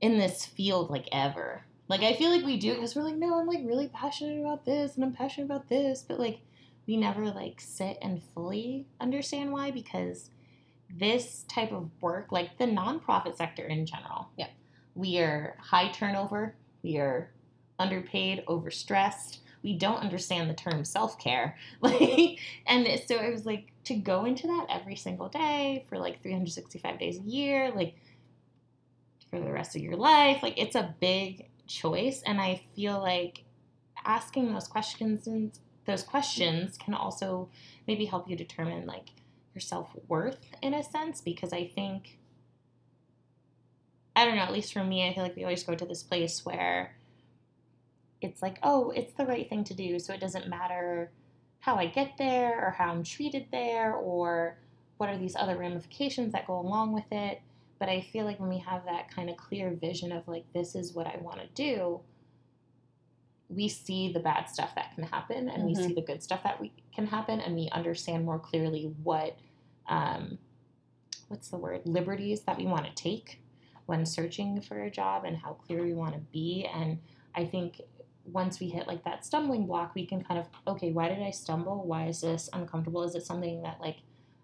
[0.00, 1.62] in this field like ever.
[1.88, 4.64] Like I feel like we do because we're like, no, I'm like really passionate about
[4.64, 6.40] this and I'm passionate about this, but like
[6.86, 10.30] we never like sit and fully understand why because
[10.90, 14.48] this type of work, like the nonprofit sector in general, Yeah.
[14.94, 17.30] we are high turnover, we are
[17.78, 19.38] underpaid, overstressed.
[19.62, 24.24] We don't understand the term self care, like, and so it was like to go
[24.24, 27.96] into that every single day for like 365 days a year, like
[29.28, 30.40] for the rest of your life.
[30.42, 33.44] Like it's a big choice, and I feel like
[34.04, 35.52] asking those questions and
[35.86, 37.48] those questions can also
[37.86, 39.10] maybe help you determine like
[39.54, 42.18] your self worth in a sense because I think
[44.16, 46.02] I don't know, at least for me, I feel like we always go to this
[46.02, 46.96] place where
[48.22, 51.10] it's like, oh, it's the right thing to do, so it doesn't matter
[51.60, 54.56] how I get there or how I'm treated there or
[54.96, 57.42] what are these other ramifications that go along with it.
[57.78, 60.74] But I feel like when we have that kind of clear vision of like, this
[60.74, 62.00] is what I want to do,
[63.48, 65.86] we see the bad stuff that can happen and we Mhm.
[65.86, 69.36] see the good stuff that we can happen and we understand more clearly what
[69.88, 70.38] um,
[71.28, 73.40] what's the word liberties that we want to take
[73.86, 76.98] when searching for a job and how clear we want to be and
[77.36, 77.80] i think
[78.24, 81.30] once we hit like that stumbling block we can kind of okay why did i
[81.30, 81.84] stumble?
[81.86, 83.04] Why is this uncomfortable?
[83.04, 83.98] Is it something that like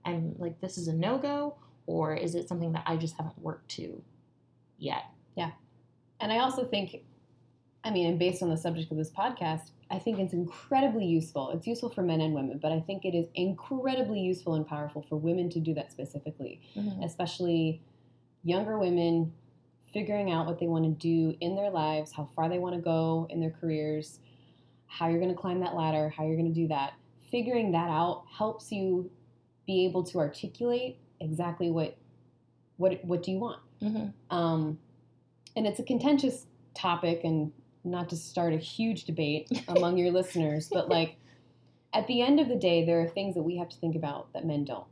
[0.04, 3.68] i'm like this is a no-go or is it something that i just haven't worked
[3.68, 4.02] to
[4.78, 5.50] yet Yeah.
[6.20, 6.96] And I also think,
[7.84, 11.50] I mean, and based on the subject of this podcast, I think it's incredibly useful.
[11.50, 15.04] It's useful for men and women, but I think it is incredibly useful and powerful
[15.08, 17.02] for women to do that specifically, mm-hmm.
[17.02, 17.82] especially
[18.44, 19.32] younger women
[19.92, 22.80] figuring out what they want to do in their lives, how far they want to
[22.80, 24.20] go in their careers,
[24.86, 26.94] how you're going to climb that ladder, how you're going to do that.
[27.30, 29.10] Figuring that out helps you
[29.66, 31.96] be able to articulate exactly what
[32.76, 33.60] what what do you want.
[33.82, 34.36] Mm-hmm.
[34.36, 34.78] Um,
[35.56, 37.52] and it's a contentious topic, and
[37.84, 41.16] not to start a huge debate among your listeners, but like
[41.92, 44.32] at the end of the day, there are things that we have to think about
[44.32, 44.86] that men don't.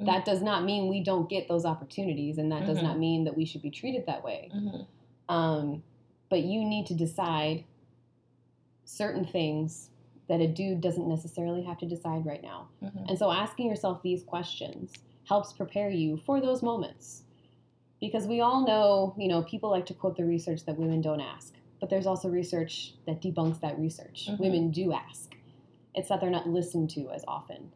[0.00, 0.06] Mhm.
[0.06, 2.82] That does not mean we don't get those opportunities, and that does Mhm.
[2.82, 4.50] not mean that we should be treated that way.
[4.54, 5.34] Mm-hmm.
[5.34, 5.82] Um,
[6.30, 7.64] but you need to decide
[8.84, 9.90] certain things
[10.28, 12.68] that a dude doesn't necessarily have to decide right now.
[12.82, 13.04] Mm-hmm.
[13.08, 14.92] And so asking yourself these questions
[15.28, 17.22] helps prepare you for those moments.
[18.00, 21.20] Because we all know, you know, people like to quote the research that women don't
[21.20, 24.28] ask, but there's also research that debunks that research.
[24.30, 24.38] Mhm.
[24.40, 25.34] Women do ask.
[25.94, 27.70] It's that they're not listened to as often.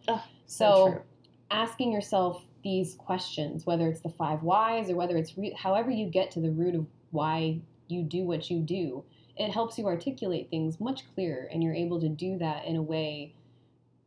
[0.46, 1.02] So true.
[1.50, 6.06] asking yourself these questions, whether it's the five whys or whether it's re- however you
[6.06, 9.04] get to the root of why you do what you do,
[9.36, 12.82] it helps you articulate things much clearer and you're able to do that in a
[12.82, 13.32] way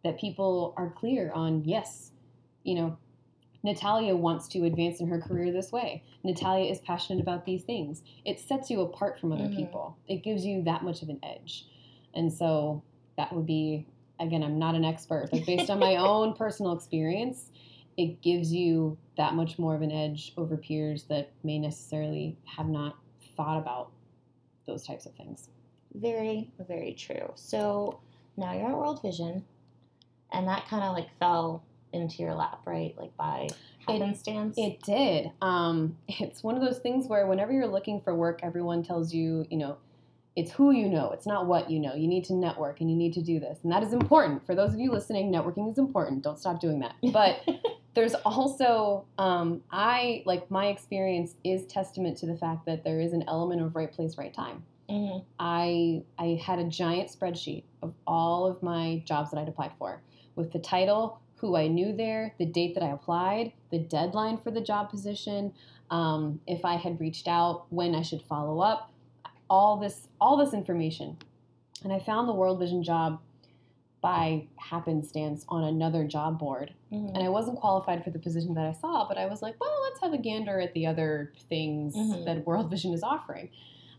[0.03, 2.11] that people are clear on yes,
[2.63, 2.97] you know,
[3.63, 6.03] Natalia wants to advance in her career this way.
[6.23, 8.01] Natalia is passionate about these things.
[8.25, 9.55] It sets you apart from other Mhm.
[9.55, 9.97] people.
[10.07, 11.67] It gives you that much of an edge.
[12.13, 12.81] And so
[13.17, 13.85] that would be,
[14.19, 17.51] again, I'm not an expert, but based on my own personal experience,
[17.97, 22.67] it gives you that much more of an edge over peers that may necessarily have
[22.69, 22.95] not
[23.35, 23.91] thought about
[24.65, 25.49] those types of things.
[25.93, 27.31] Very, very true.
[27.35, 27.99] So
[28.37, 29.45] now you're at World Vision,
[30.31, 32.93] and that kind of like fell into your lap, right?
[32.97, 33.49] Like by
[33.87, 34.55] happenstance.
[34.57, 35.31] It did.
[35.41, 39.45] Um, it's one of those things where whenever you're looking for work, everyone tells you,
[39.49, 39.77] you know,
[40.35, 41.93] it's who you know, it's not what you know.
[41.93, 43.59] You need to network and you need to do this.
[43.63, 44.45] And that is important.
[44.45, 46.23] For those of you listening, networking is important.
[46.23, 46.95] Don't stop doing that.
[47.11, 47.41] But
[47.95, 53.11] there's also, um, I, like, my experience is testament to the fact that there is
[53.11, 54.63] an element of right place, right time.
[54.89, 55.23] Mhm.
[55.39, 60.01] I I had a giant spreadsheet of all of my jobs that I'd applied for
[60.35, 64.51] with the title, who I knew there, the date that I applied, the deadline for
[64.51, 65.53] the job position,
[65.89, 68.91] um, if I had reached out, when I should follow up,
[69.49, 71.17] all this all this information.
[71.83, 73.19] And I found the World Vision job
[74.01, 77.09] by happenstance on another job board Mhm.
[77.13, 79.71] and I wasn't qualified for the position that I saw, but I was like, well,
[79.83, 82.25] let's have a gander at the other things Mhm.
[82.25, 83.49] that World Vision is offering.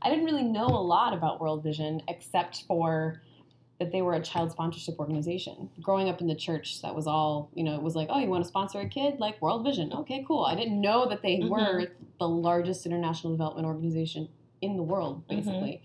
[0.00, 3.20] I didn't really know a lot about World Vision except for
[3.82, 5.68] that they were a child sponsorship organization.
[5.80, 8.28] Growing up in the church, that was all, you know, it was like, oh, you
[8.28, 9.18] want to sponsor a kid?
[9.18, 9.92] Like World Vision.
[9.92, 10.44] Okay, cool.
[10.44, 11.48] I didn't know that they Mhm.
[11.48, 14.28] were the largest international development organization
[14.60, 15.36] in the world, Mhm.
[15.36, 15.82] basically.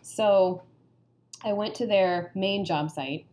[0.00, 0.62] So
[1.44, 3.26] I went to their main job site,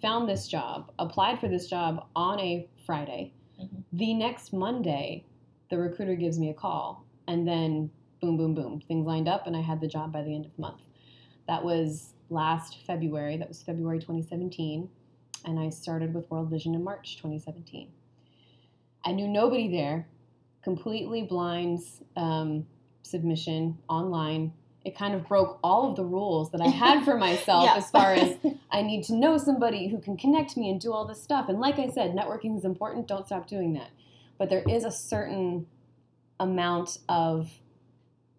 [0.00, 3.32] found this job, applied for this job on a Friday.
[3.60, 3.84] Mhm.
[3.92, 5.24] The next Monday,
[5.68, 9.54] the recruiter gives me a call, and then boom, boom, boom, things lined up, and
[9.54, 10.80] I had the job by the end of the month.
[11.46, 13.36] That was last February.
[13.38, 14.88] That was February 2017,
[15.46, 17.88] and I started with World Vision in March 2017.
[19.04, 20.06] I knew nobody there,
[20.62, 21.80] completely blind
[22.16, 22.66] um,
[23.02, 24.52] submission online.
[24.84, 27.76] It kind of broke all of the rules that I had for myself Yeah.
[27.76, 28.36] as far as
[28.70, 31.48] I need to know somebody who can connect me and do all this stuff.
[31.48, 33.06] And like I said, networking is important.
[33.08, 33.88] Don't stop doing that.
[34.38, 35.66] But there is a certain
[36.40, 37.50] amount of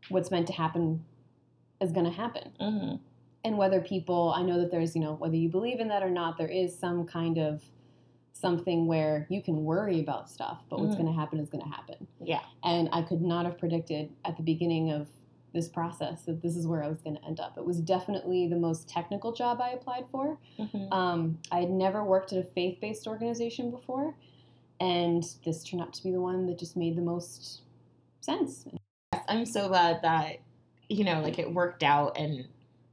[0.10, 1.04] what's meant to happen
[1.82, 2.52] is going to happen.
[2.62, 3.00] Mhm.
[3.46, 6.10] And whether people, I know that there's, you know, whether you believe in that or
[6.10, 7.62] not, there is some kind of
[8.34, 11.02] something where you can worry about stuff, but what's Mhm.
[11.02, 12.08] going to happen is going to happen.
[12.20, 12.42] Yeah.
[12.64, 15.08] And I could not have predicted at the beginning of
[15.54, 17.56] this process that this is where I was going to end up.
[17.56, 20.40] It was definitely the most technical job I applied for.
[20.58, 20.92] Mhm.
[20.92, 24.16] Um, I had never worked at a faith based organization before,
[24.80, 27.62] and this turned out to be the one that just made the most
[28.22, 28.66] sense.
[29.30, 30.40] I'm so glad that
[30.88, 32.48] you know, like it worked out, and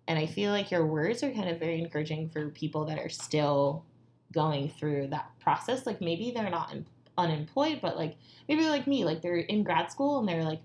[0.08, 3.08] and I feel like your words are kind of very encouraging for people that are
[3.08, 3.84] still
[4.32, 5.86] going through that process.
[5.86, 6.86] Like maybe they're not un-
[7.16, 8.16] unemployed, but like
[8.48, 10.60] maybe like me, like they're in grad school and they're like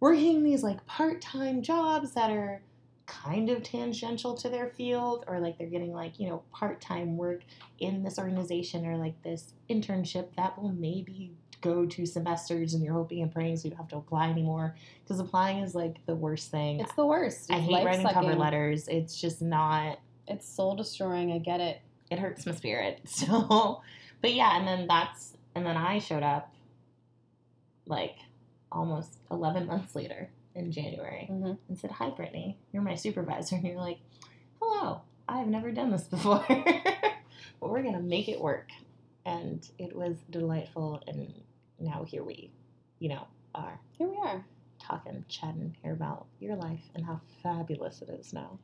[0.00, 2.62] working these like part time jobs that are
[3.06, 7.16] kind of tangential to their field, or like they're getting like you know part time
[7.16, 7.42] work
[7.78, 12.94] in this organization or like this internship that will maybe go two semesters and you're
[12.94, 16.14] hoping and praying so you don't have to apply anymore because applying is like the
[16.14, 16.80] worst thing.
[16.80, 17.50] It's the worst.
[17.50, 18.86] I hate writing cover letters.
[18.88, 19.98] It's just not.
[20.26, 21.32] It's soul destroying.
[21.32, 21.80] I get it.
[22.10, 23.00] It hurts my spirit.
[23.06, 23.82] So,
[24.20, 26.52] but yeah, and then that's and then I showed up
[27.86, 28.16] like
[28.70, 31.52] almost eleven months later in January Mm-hmm.
[31.68, 32.58] and said, "Hi, Brittany.
[32.72, 33.98] You're my supervisor." And you're like,
[34.60, 35.02] "Hello.
[35.28, 38.68] I've never done this before, but we're gonna make it work."
[39.26, 41.02] And it was delightful.
[41.06, 41.34] And
[41.78, 42.50] now here we,
[42.98, 44.44] you know, are Here we are.
[44.78, 48.58] talking, chatting here about your life and how fabulous it is now.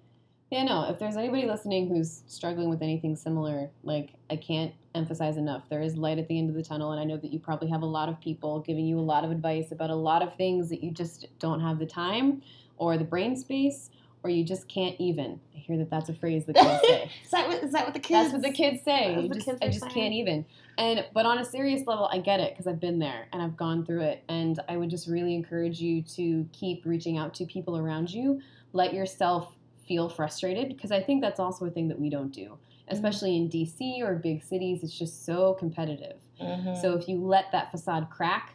[0.50, 5.36] Yeah, no, if there's anybody listening who's struggling with anything similar, like I can't emphasize
[5.36, 6.92] enough, there is light at the end of the tunnel.
[6.92, 9.24] And I know that you probably have a lot of people giving you a lot
[9.24, 12.42] of advice about a lot of things that you just don't have the time
[12.76, 13.90] or the brain space
[14.24, 15.38] or you just can't even.
[15.54, 17.10] I hear that that's a phrase the kids say.
[17.24, 18.08] is that what is that what the kids?
[18.08, 18.22] Say?
[18.22, 19.10] That's what the kids say.
[19.10, 19.94] You what the just, kids I just saying.
[19.94, 20.44] can't even.
[20.78, 23.56] And but on a serious level, I get it because I've been there and I've
[23.56, 24.24] gone through it.
[24.28, 28.40] And I would just really encourage you to keep reaching out to people around you.
[28.72, 29.54] Let yourself
[29.86, 32.56] feel frustrated because I think that's also a thing that we don't do,
[32.88, 34.82] especially in DC or big cities.
[34.82, 36.16] It's just so competitive.
[36.40, 36.80] Mhm.
[36.80, 38.54] So if you let that facade crack,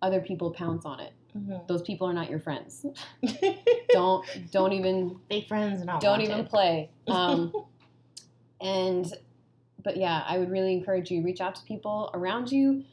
[0.00, 1.12] other people pounce on it.
[1.36, 1.66] Mhm.
[1.66, 2.84] Those people are not your friends.
[3.90, 6.30] Don't don't even fake friends not don't wanted.
[6.32, 6.90] even play.
[7.08, 7.52] Um,
[8.60, 9.12] and
[9.82, 12.84] but yeah, I would really encourage you reach out to people around you,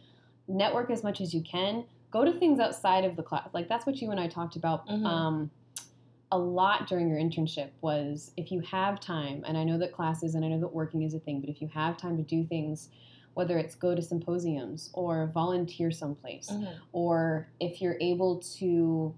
[0.47, 1.83] network as much as you can.
[2.11, 3.49] Go to things outside of the class.
[3.53, 5.05] Like that's what you and I talked about Mhm.
[5.05, 5.51] um,
[6.31, 7.69] a lot during your internship.
[7.81, 11.01] Was if you have time, and I know that classes and I know that working
[11.03, 12.89] is a thing, but if you have time to do things
[13.35, 16.73] whether it's go to symposiums or volunteer someplace, Mhm.
[16.93, 19.13] or if you're able to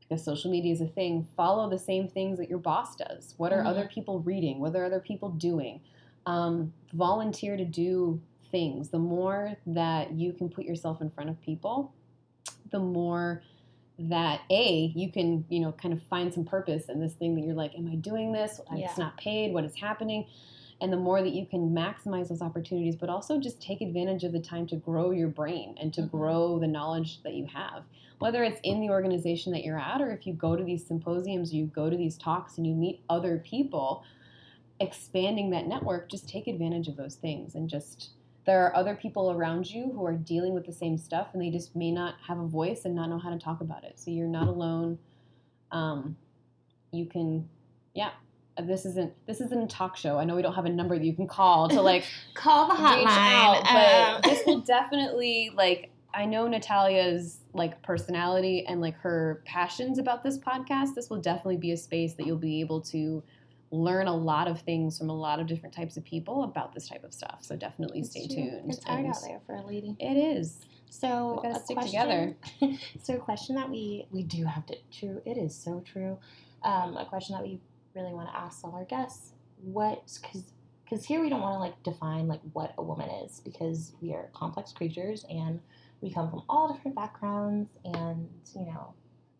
[0.00, 3.34] because social media is a thing follow the same things that your boss does.
[3.38, 3.66] What are Mhm.
[3.66, 4.58] other people reading?
[4.58, 5.80] What are other people doing?
[6.26, 8.20] Um, volunteer to do
[8.50, 8.88] things.
[8.90, 11.92] The more that you can put yourself in front of people
[12.70, 13.42] the more
[13.98, 17.42] that a you can you know kind of find some purpose in this thing that
[17.42, 18.60] you're like am i doing this?
[18.74, 18.88] Yeah.
[18.88, 19.52] it's not paid.
[19.52, 20.26] What is happening
[20.80, 24.32] and the more that you can maximize those opportunities but also just take advantage of
[24.32, 26.10] the time to grow your brain and to Mhm.
[26.10, 27.84] grow the knowledge that you have.
[28.18, 31.54] Whether it's in the organization that you're at or if you go to these symposiums
[31.54, 34.02] you go to these talks and you meet other people
[34.80, 37.54] expanding that network just take advantage of those things.
[37.54, 38.10] And just
[38.46, 41.50] there are other people around you who are dealing with the same stuff and they
[41.50, 43.98] just may not have a voice and not know how to talk about it.
[43.98, 44.98] So you're not alone.
[45.70, 46.16] Um,
[46.92, 47.48] you can
[47.94, 48.10] yeah
[48.66, 51.04] this isn't this isn't a talk show i know we don't have a number that
[51.04, 53.04] you can call to like Call the hotline.
[53.06, 59.42] out, but um, this will definitely like I know Natalia's like personality and like her
[59.46, 60.94] passions about this podcast.
[60.96, 63.22] This will definitely be a space that you'll be able to
[63.70, 66.88] learn a lot of things from a lot of different types of people about this
[66.88, 67.38] type of stuff.
[67.42, 68.36] So definitely It's stay true.
[68.50, 68.70] tuned.
[68.72, 69.94] It's hard out there for a lady.
[70.00, 70.58] It is.
[70.90, 72.34] So We gotta stick question,
[73.04, 75.22] so a question that we we do have to true.
[75.24, 76.18] It is so true.
[76.64, 77.60] Um, a question that we
[78.00, 79.32] really want to ask all our guests:
[79.62, 80.02] What?
[80.20, 80.44] Because
[80.84, 84.12] because here we don't want to like define like what a woman is because we
[84.12, 85.60] are complex creatures and
[86.00, 88.92] we come from all different backgrounds and you know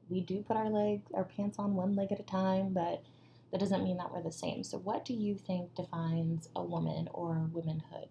[0.08, 3.02] we do put our legs our pants on one leg at a time, but
[3.50, 4.62] that doesn't mean that we're the same.
[4.62, 8.08] So what do you think defines a woman or womanhood?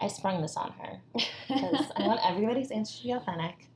[0.00, 1.00] I sprung this on her
[1.48, 3.68] because I want everybody's answer to be authentic.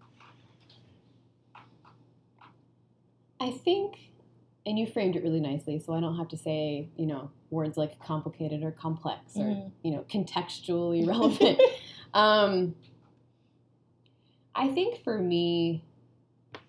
[3.38, 3.98] I think,
[4.66, 7.78] and you framed it really nicely, so I don't have to say, you know, words
[7.78, 9.70] like complicated or complex or, Mhm.
[9.82, 11.60] you know, contextually relevant.
[12.12, 12.74] um,
[14.54, 15.84] I think for me,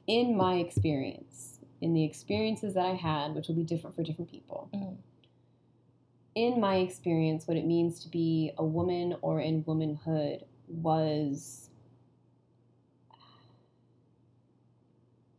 [0.06, 4.30] in my experience, in the experiences that I had, which will be different for different
[4.30, 4.98] people, Mhm.
[6.36, 11.70] in my experience, what it means to be a woman or in womanhood was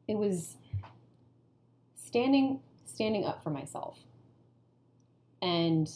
[0.08, 0.56] it was
[2.08, 3.98] standing standing up for myself.
[5.40, 5.88] And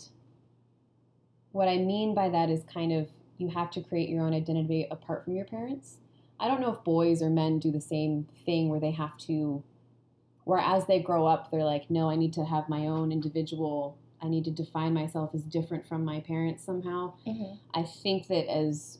[1.52, 3.08] what I mean by that is kind of
[3.38, 5.96] you have to create your own identity apart from your parents.
[6.38, 9.62] I don't know if boys or men do the same thing where they have to
[10.44, 13.96] where as they grow up they're like, no, I need to have my own individual
[14.22, 17.14] I need to define myself as different from my parents somehow.
[17.26, 17.54] Mm-hmm.
[17.74, 18.98] I think that as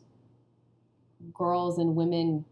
[1.33, 2.45] girls and women,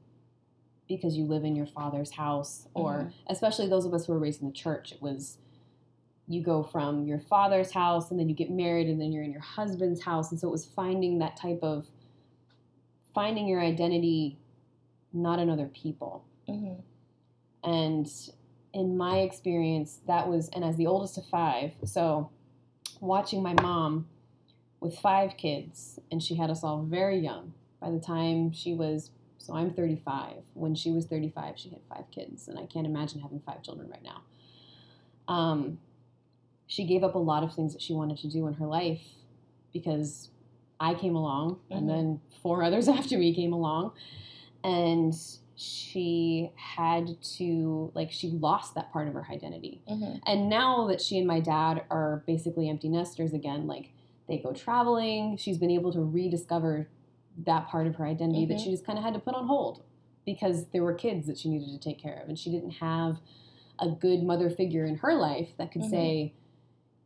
[0.90, 3.12] because you live in your father's house, or Mhm.
[3.28, 5.38] especially those of us who were raised in the church, it was
[6.26, 9.32] you go from your father's house and then you get married and then you're in
[9.32, 10.30] your husband's house.
[10.30, 11.90] And so it was finding that type of
[13.14, 14.38] finding your identity
[15.12, 16.24] not in other people.
[16.48, 16.80] Mm-hmm.
[17.68, 18.30] And
[18.72, 22.30] in my experience, that was, and as the oldest of five, so
[23.00, 24.06] watching my mom
[24.78, 27.54] with five kids, and she had us all very young.
[27.80, 29.10] By the time she was,
[29.42, 30.34] so I'm 35.
[30.54, 33.88] When she was 35, she had five kids, and I can't imagine having five children
[33.90, 34.22] right now.
[35.26, 35.78] Um,
[36.66, 39.02] she gave up a lot of things that she wanted to do in her life
[39.72, 40.28] because
[40.78, 41.76] I came along, Mhm.
[41.78, 43.92] and then four others after me came along,
[44.62, 45.14] and
[45.56, 50.16] she had to like she lost that part of her identity Mm-hmm.
[50.26, 53.90] and now that she and my dad are basically empty nesters again like
[54.26, 56.88] they go traveling she's been able to rediscover
[57.38, 58.64] that part of her identity that Mhm.
[58.64, 59.82] she just kind of had to put on hold
[60.26, 63.20] because there were kids that she needed to take care of and she didn't have
[63.78, 65.90] a good mother figure in her life that could Mhm.
[65.90, 66.34] say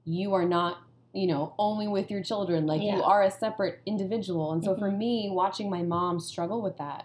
[0.04, 0.78] you are not
[1.12, 2.96] you know only with your children like Yeah.
[2.96, 4.98] you are a separate individual and so for Mhm.
[4.98, 7.04] me watching my mom struggle with that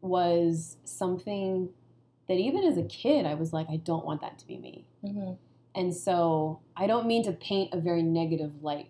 [0.00, 1.70] was something
[2.26, 4.86] that even as a kid I was like I don't want that to be me
[5.04, 5.32] Mm-hmm.
[5.74, 8.88] and so I don't mean to paint a very negative light,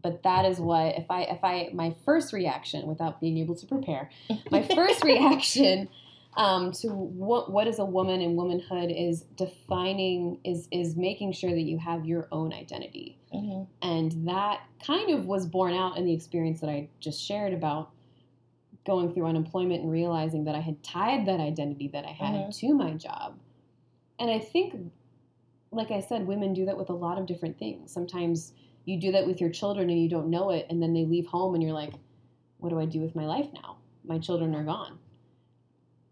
[0.00, 3.66] but that is what if I if I my first reaction without being able to
[3.66, 4.10] prepare,
[4.50, 5.88] my first reaction
[6.36, 11.50] um, to what what is a woman and womanhood is defining is is making sure
[11.50, 13.18] that you have your own identity.
[13.34, 13.64] Mm-hmm.
[13.86, 17.90] And that kind of was borne out in the experience that I just shared about
[18.84, 22.58] going through unemployment and realizing that I had tied that identity that I had Mhm.
[22.58, 23.38] to my job.
[24.18, 24.74] And I think,
[25.70, 27.92] like I said, women do that with a lot of different things.
[27.92, 28.52] Sometimes
[28.84, 31.26] you do that with your children and you don't know it, and then they leave
[31.26, 31.92] home and you're like,
[32.58, 33.78] what do I do with my life now?
[34.04, 34.98] My children are gone.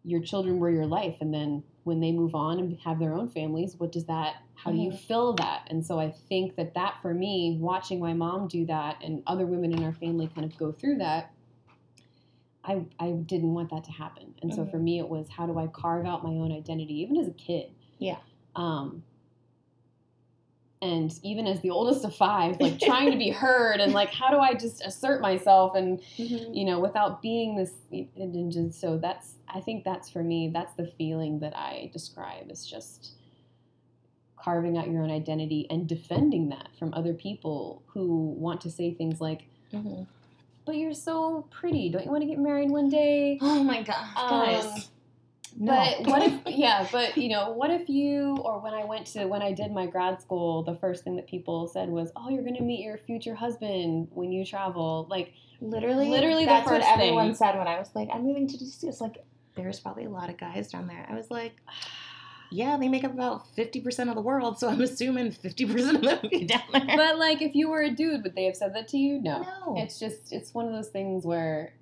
[0.04, 3.28] Your children were your life, and then when they move on and have their own
[3.28, 4.98] families, what does that, how do you Mhm.
[4.98, 5.66] fill that?
[5.70, 9.46] And so I think that that for me, watching my mom do that and other
[9.46, 11.32] women in our family kind of go through that,
[12.62, 14.34] I, I didn't want that to happen.
[14.42, 17.16] And so for me, it was how do I carve out my own identity, even
[17.16, 17.70] as a kid?
[17.98, 18.18] Yeah.
[18.54, 19.02] Um,
[20.82, 24.30] and even as the oldest of five, like trying to be heard and like, how
[24.30, 27.72] do I just assert myself and, you know, without being this,
[28.16, 32.50] and, just- so that's, I think that's for me, that's the feeling that I describe
[32.50, 33.12] is just
[34.42, 38.94] carving out your own identity and defending that from other people who want to say
[38.94, 39.42] things like,
[39.74, 40.06] Mhm.
[40.64, 41.90] but you're so pretty.
[41.90, 43.38] Don't you want to get married one day?
[43.42, 44.88] Oh my god, guys.
[45.56, 45.72] No.
[45.72, 49.26] But what if, yeah, but you know, what if you, or when I went to,
[49.26, 52.42] when I did my grad school, the first thing that people said was, oh, you're
[52.42, 55.06] going to meet your future husband when you travel.
[55.10, 57.34] Like, literally, literally that's what first everyone thing.
[57.34, 58.84] said when I was like, I'm moving to DC.
[58.84, 59.24] It's like
[59.56, 61.06] there's probably a lot of guys down there.
[61.10, 61.52] I was like,
[62.50, 65.96] yeah, they make up about fifty percent of the world, so I'm assuming fifty percent
[65.96, 66.96] of them would be down there.
[66.96, 69.20] but like, if you were a dude, would they have said that to you?
[69.20, 69.42] No.
[69.42, 71.74] no, It's just, it's one of those things where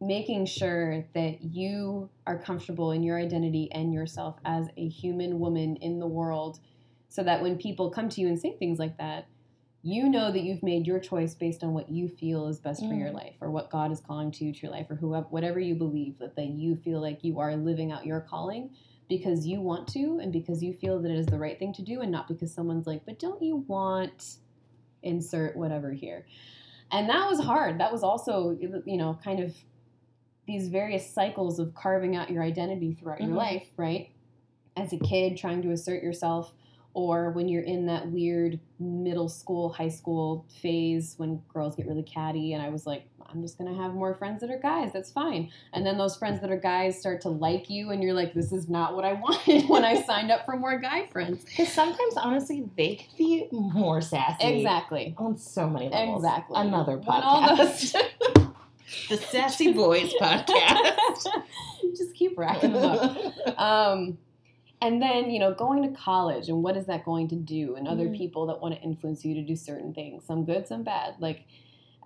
[0.00, 5.76] making sure that you are comfortable in your identity and yourself as a human woman
[5.76, 6.60] in the world
[7.08, 9.26] so that when people come to you and say things like that,
[9.82, 12.94] you know that you've made your choice based on what you feel is best for
[12.94, 13.14] your Mm.
[13.14, 15.74] life or what God is calling to you to your life or whoever, whatever you
[15.76, 18.70] believe that, that you feel like you are living out your calling
[19.08, 21.82] because you want to and because you feel that it is the right thing to
[21.82, 24.38] do and not because someone's like, but don't you want
[25.02, 26.26] insert whatever here.
[26.90, 27.78] And that was hard.
[27.78, 29.54] That was also, you know, kind of
[30.46, 33.36] these various cycles of carving out your identity throughout your Mhm.
[33.36, 34.10] life, right?
[34.76, 36.54] As a kid, trying to assert yourself,
[36.94, 42.02] or when you're in that weird middle school, high school phase when girls get really
[42.02, 44.92] catty, and I was like, I'm just gonna have more friends that are guys.
[44.92, 45.50] That's fine.
[45.72, 48.52] And then those friends that are guys start to like you, and you're like, this
[48.52, 51.44] is not what I wanted when I signed up for more guy friends.
[51.44, 54.44] because sometimes honestly they could be more sassy.
[54.58, 55.14] Exactly.
[55.18, 56.22] On so many levels.
[56.24, 56.56] Exactly.
[56.60, 57.96] Another podcast.
[59.08, 61.26] the Sassy Boys podcast.
[61.96, 63.58] just keep racking them up.
[63.60, 64.18] um,
[64.82, 67.88] and then you know going to college and what is that going to do and
[67.88, 68.16] other Mhm.
[68.16, 71.44] people that want to influence you to do certain things some good some bad like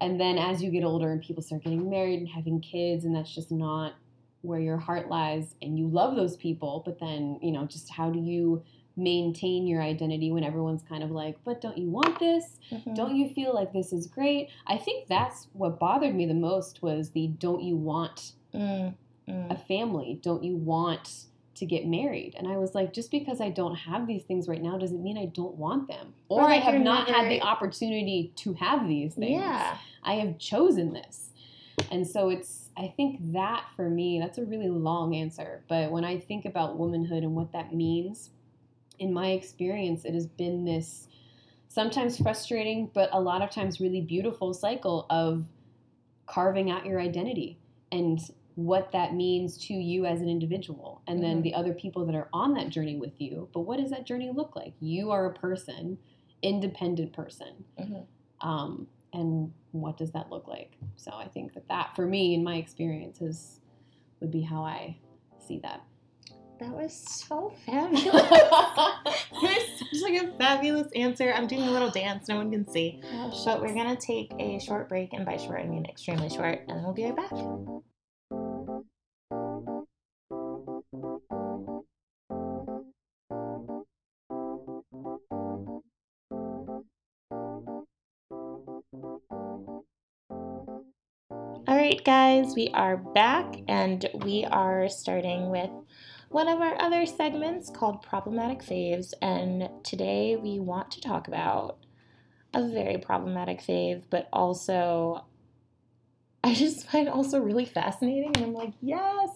[0.00, 3.14] and then as you get older and people start getting married and having kids and
[3.14, 3.94] that's just not
[4.42, 8.08] where your heart lies and you love those people but then you know just how
[8.08, 8.62] do you
[9.00, 12.94] maintain your identity when everyone's kind of like but don't you want this Mhm.
[12.94, 16.82] don't you feel like this is great i think that's what bothered me the most
[16.82, 18.94] was the don't you want Mm,
[19.28, 19.50] mm.
[19.50, 20.18] a family?
[20.22, 22.34] Don't you want to get married?
[22.36, 25.16] And I was like, just because I don't have these things right now doesn't mean
[25.16, 26.14] I don't want them.
[26.28, 29.40] Or, Or I have not had the opportunity to have these things.
[29.40, 29.76] Yeah.
[30.02, 31.30] I have chosen this.
[31.92, 35.62] And so it's, I think that for me, that's a really long answer.
[35.68, 38.30] But when I think about womanhood and what that means,
[39.00, 41.08] in my experience, it has been this
[41.68, 45.46] sometimes frustrating, but a lot of times really beautiful cycle of
[46.26, 47.58] carving out your identity
[47.90, 48.20] and
[48.56, 51.42] what that means to you as an individual and then Mhm.
[51.44, 53.48] the other people that are on that journey with you.
[53.52, 54.74] But what does that journey look like?
[54.80, 55.98] You are a person
[56.42, 57.64] independent person.
[57.78, 58.06] Mhm.
[58.42, 60.78] um, and what does that look like?
[60.96, 63.60] So i think that that for me in my experience is
[64.20, 64.96] would be how i
[65.38, 65.82] see that
[66.60, 68.02] That was so fabulous.
[69.78, 71.32] such like a fabulous answer.
[71.32, 73.00] I'm doing a little dance, no one can see.
[73.46, 76.76] But we're gonna take a short break, and by short I mean extremely short, and
[76.76, 77.32] then we'll be right back.
[91.66, 95.70] All right, guys, we are back, and we are starting with
[96.30, 99.12] one of our other segments called Problematic Faves.
[99.20, 101.78] And today we want to talk about
[102.54, 105.24] a very problematic fave, but also
[106.44, 108.30] I just find also really fascinating.
[108.36, 109.30] And I'm like, yes,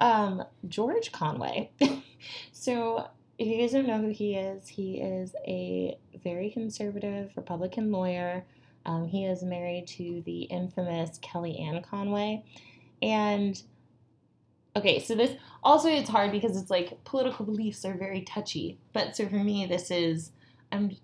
[0.00, 1.70] um, George Conway.
[2.52, 7.90] so, if you guys don't know who he is, he is a very conservative Republican
[7.90, 8.44] lawyer.
[8.84, 12.44] Um, he is married to the infamous Kellyanne Conway.
[13.00, 13.60] And
[14.76, 18.78] okay, so this also it's hard because it's like political beliefs are very touchy.
[18.92, 20.32] But so for me, this is
[20.70, 20.96] I'm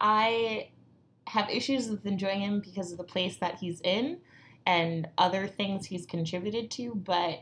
[0.00, 0.70] I
[1.26, 4.18] have issues with enjoying him because of the place that he's in
[4.64, 7.40] and other things he's contributed to, but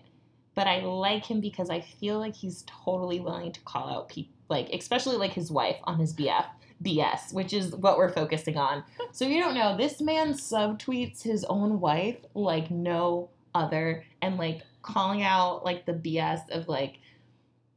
[0.55, 4.33] but I like him because I feel like he's totally willing to call out people
[4.49, 6.47] like especially like his wife on his BF
[6.83, 8.85] BS, which is what we're focusing on.
[9.13, 14.63] So you don't know, this man subtweets his own wife like no other and like
[14.85, 16.99] calling out like the BS of like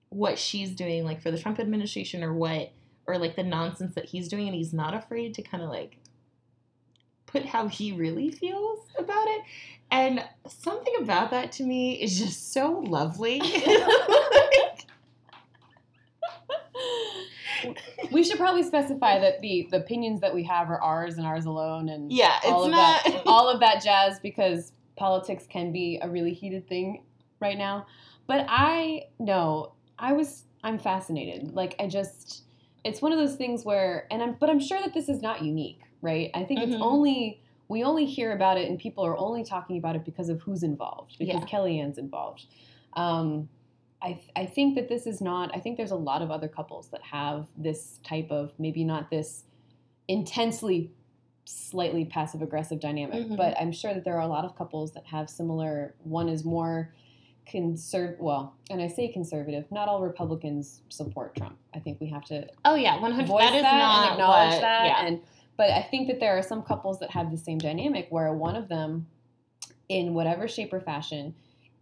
[0.10, 2.72] what she's doing like for the Trump administration or what
[3.08, 5.98] or like the nonsense that he's doing and he's not afraid to kind of like
[7.26, 9.42] put how he really feels about it.
[9.90, 13.40] And something about that to me is just so lovely.
[18.12, 21.46] we should probably specify that the, the opinions that we have are ours and ours
[21.46, 25.72] alone and yeah, it's all of not that all of that jazz because politics can
[25.72, 27.04] be a really heated thing
[27.40, 27.86] right now.
[28.28, 31.54] But I no, I was I'm fascinated.
[31.54, 32.44] Like I just
[32.84, 35.44] it's one of those things where and I'm but I'm sure that this is not
[35.44, 36.30] unique, right?
[36.34, 36.82] I think it's Mhm.
[36.82, 40.42] only we only hear about it and people are only talking about it because of
[40.42, 41.46] who's involved, because Yeah.
[41.48, 42.46] Kellyanne's involved.
[42.94, 43.50] Um,
[44.02, 46.88] I, I think that this is not, I think there's a lot of other couples
[46.90, 49.44] that have this type of, maybe not this
[50.08, 50.92] intensely,
[51.48, 53.38] slightly passive aggressive dynamic, Mhm.
[53.38, 56.44] but I'm sure that there are a lot of couples that have similar, one is
[56.44, 56.94] more
[57.46, 61.58] conserv well, and I say conservative, not all Republicans support Trump.
[61.74, 63.28] I think we have to Oh yeah, one hundred.
[63.30, 64.86] voice That is that not acknowledge what- that.
[64.86, 65.06] Yeah.
[65.08, 65.22] And
[65.56, 68.56] but I think that there are some couples that have the same dynamic where one
[68.56, 69.08] of them,
[69.90, 71.34] in whatever shape or fashion,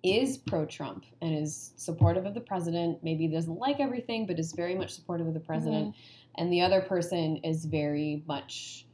[0.03, 3.03] is pro-Trump and is supportive of the president.
[3.03, 5.87] Maybe doesn't like everything, but is very much supportive of the president.
[5.89, 6.41] Mm-hmm.
[6.41, 8.85] And the other person is very much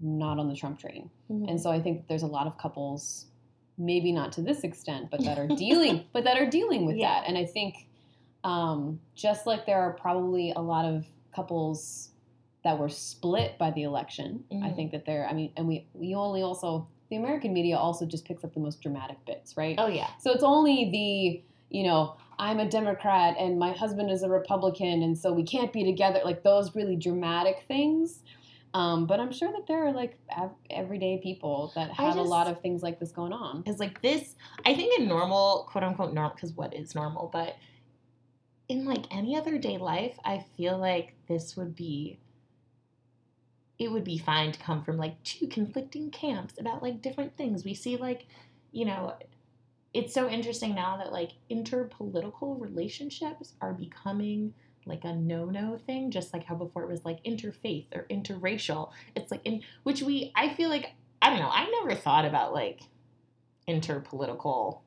[0.00, 1.10] not on the Trump train.
[1.30, 1.50] Mhm.
[1.50, 3.26] And so I think there's a lot of couples,
[3.76, 7.20] maybe not to this extent, but that are dealing, but that are dealing with Yeah.
[7.20, 7.28] that.
[7.28, 7.86] And I think
[8.44, 12.10] um, just like there are probably a lot of couples
[12.62, 14.76] that were split by the election, I Mhm.
[14.76, 15.26] think that there.
[15.28, 18.60] I mean, and we we only also the American media also just picks up the
[18.60, 19.74] most dramatic bits, right?
[19.78, 20.08] oh yeah.
[20.20, 21.42] So it's only the,
[21.76, 25.72] you know, I'm a Democrat and my husband is a Republican and so we can't
[25.72, 28.22] be together, like those really dramatic things.
[28.74, 32.48] Um, but I'm sure that there are like av- everyday people that have a lot
[32.48, 33.62] of things like this going on.
[33.62, 34.34] Because like this,
[34.66, 37.56] I think in normal, quote unquote normal, because what is normal, but
[38.68, 42.18] in like any other day life, I feel like this would be.
[43.78, 47.64] It would be fine to come from like two conflicting camps about like different things.
[47.64, 48.26] We see like,
[48.72, 49.14] you know,
[49.94, 54.52] it's so interesting now that like interpolitical relationships are becoming
[54.88, 58.90] like a no-no thing just like how before it was like interfaith or interracial.
[59.14, 62.52] It's like in which we i feel like i don't know i never thought about
[62.52, 62.80] like
[63.68, 64.80] interpolitical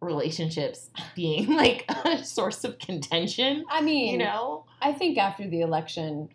[0.00, 4.64] relationships being like a source of contention I mean, you know?
[4.80, 6.28] I think after the election,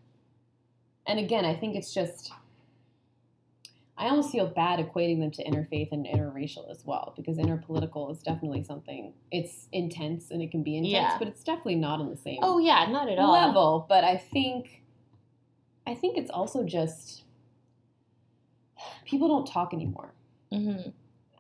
[1.07, 2.31] and again, I think it's just,
[3.97, 8.23] I almost feel bad equating them to interfaith and interracial as well, because interpolitical is
[8.23, 11.17] definitely something, it's intense and it can be intense, Yeah.
[11.19, 13.85] but it's definitely not on the same oh yeah not at all level.
[13.87, 14.81] But I think,
[15.85, 17.23] I think it's also just,
[19.05, 20.13] people don't talk anymore.
[20.51, 20.89] hmm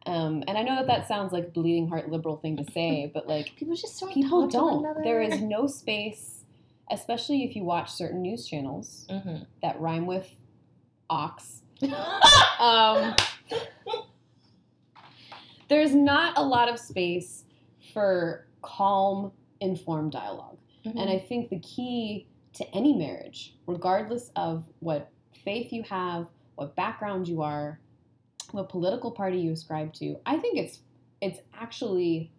[0.05, 3.27] Um, and I know that that sounds like bleeding heart liberal thing to say, but
[3.27, 4.85] like, people just don't people don't.
[5.03, 6.43] There is no space,
[6.91, 9.47] especially if you watch certain news channels Mhm.
[9.63, 10.29] that rhyme with
[11.09, 11.61] ox.
[12.59, 13.15] Um,
[15.67, 17.43] there's not a lot of space
[17.93, 20.57] for calm, informed dialogue.
[20.85, 20.91] Mhm.
[21.01, 25.09] And I think the key to any marriage, regardless of what
[25.43, 27.79] faith you have, what background you are,
[28.51, 30.79] what political party you ascribe to, I think it's
[31.21, 32.31] it's actually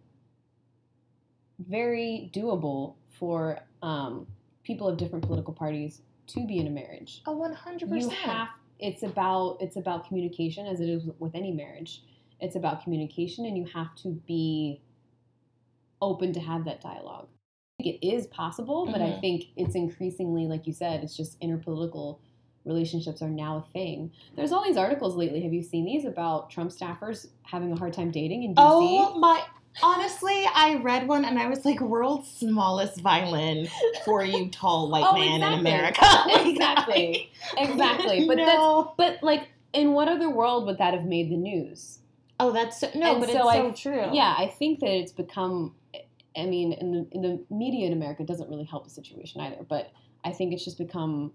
[1.59, 4.27] very doable for um,
[4.63, 7.23] people of different political parties to be in a marriage.
[7.27, 12.03] oh 100% You have it's about it's about communication as it is with any marriage.
[12.41, 14.81] It's about communication and you have to be
[16.03, 17.29] open to have that dialogue.
[17.81, 19.21] I think it is possible, but I Mhm.
[19.21, 22.19] think it's increasingly like you said, it's just interpolitical
[22.65, 24.11] relationships are now a thing.
[24.37, 25.43] There's all these articles lately.
[25.43, 28.57] Have you seen these about Trump staffers having a hard time dating in DC?
[28.59, 29.45] Oh my!
[29.83, 33.69] Honestly, I read one and I was like, "World's smallest violin
[34.05, 35.55] for you, tall white Oh, man exactly.
[35.55, 37.31] in America." Like, exactly.
[37.59, 38.25] Exactly.
[38.29, 41.99] But that's but like in what other world would that have made the news?
[42.41, 43.71] oh, that's so, no, And but so it's so I-
[44.05, 44.11] true.
[44.15, 45.75] Yeah, I think that it's become.
[46.37, 49.63] I mean, in the in the media in America doesn't really help the situation either.
[49.69, 49.93] But
[50.25, 51.33] I think it's just become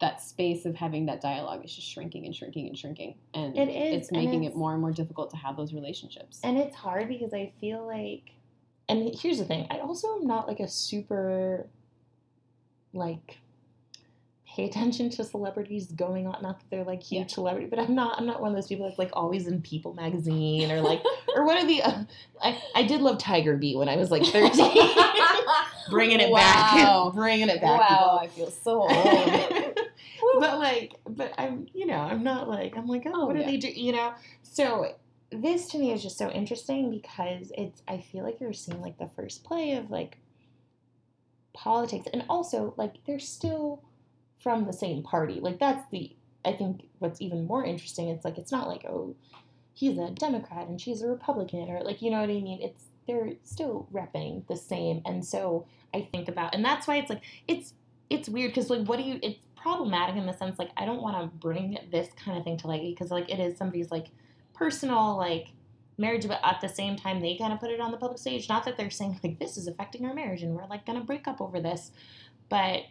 [0.00, 3.68] that space of having that dialogue is just shrinking and shrinking and shrinking, and It
[3.68, 6.40] is, It's making it's- it more and more difficult to have those relationships.
[6.42, 8.32] and it's hard because I feel like,
[8.88, 11.68] and here's the thing: I also am not like a super,
[12.92, 13.38] like,
[14.46, 16.40] pay attention to celebrities going on.
[16.42, 17.34] Not that they're like huge Yeah.
[17.34, 18.18] celebrity, but I'm not.
[18.18, 21.02] I'm not one of those people that's like always in People magazine or like
[21.34, 21.82] or one of the.
[21.82, 22.04] Uh,
[22.42, 24.70] I I did love Tiger Beat when I was like 13.
[25.90, 26.40] bringing it Wow.
[27.06, 27.80] back, bringing it back.
[27.90, 28.92] wow, I feel so old.
[30.40, 33.40] but like, but I'm, you know, I'm not like, I'm like, oh, Oh, what do
[33.40, 33.46] yeah.
[33.46, 33.68] they do?
[33.68, 34.94] You know, so
[35.30, 37.82] this to me is just so interesting because it's.
[37.88, 40.18] I feel like you're seeing like the first play of like
[41.52, 43.82] politics and also like they're still
[44.38, 45.40] from the same party.
[45.40, 46.14] Like that's the
[46.44, 48.08] I think what's even more interesting.
[48.08, 49.14] It's like it's not like oh
[49.72, 52.60] he's a Democrat and she's a Republican or like you know what I mean.
[52.62, 57.10] It's they're still repping the same, and so I think about and that's why it's
[57.10, 57.74] like it's
[58.10, 61.00] it's weird because like what do you it's problematic in the sense like I don't
[61.00, 64.08] want to bring this kind of thing to light because like it is somebody's like
[64.52, 65.48] personal like
[65.96, 68.46] marriage but at the same time they kind of put it on the public stage.
[68.46, 71.26] Not that they're saying like this is affecting our marriage and we're like gonna break
[71.26, 71.92] up over this
[72.50, 72.82] but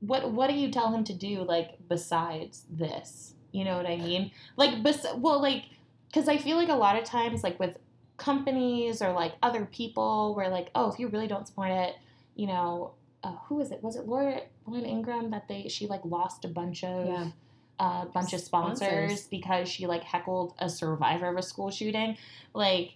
[0.00, 3.34] what what do you tell him to do like besides this?
[3.52, 4.32] You know what i mean?
[4.56, 5.62] Like bes- well like
[6.08, 7.78] because i feel like a lot of times like with
[8.16, 11.94] companies or like other people where like oh if you really don't support it
[12.34, 12.94] you know
[13.24, 16.48] uh, who was it was it laura lauren ingraham that they she like lost a
[16.48, 17.28] bunch of Yeah.
[17.80, 19.26] a bunch of sponsors, Sponsors.
[19.26, 22.16] because she like heckled a survivor of a school shooting
[22.54, 22.94] like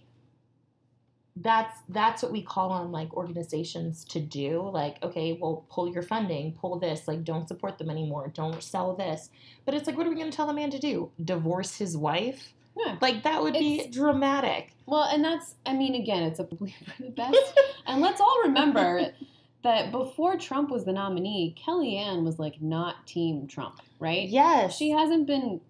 [1.35, 6.03] that's that's what we call on like organizations to do like okay well pull your
[6.03, 9.29] funding pull this like don't support them anymore don't sell this
[9.65, 11.97] but it's like what are we going to tell the man to do divorce his
[11.97, 12.97] wife Yeah.
[13.01, 17.01] like that would be dramatic Well, and that's, I mean, again, it's a belief for
[17.03, 17.59] the best.
[17.87, 19.11] and let's all remember
[19.63, 24.27] that before Trump was the nominee, Kellyanne was like not Team Trump, right?
[24.29, 25.61] yes She hasn't been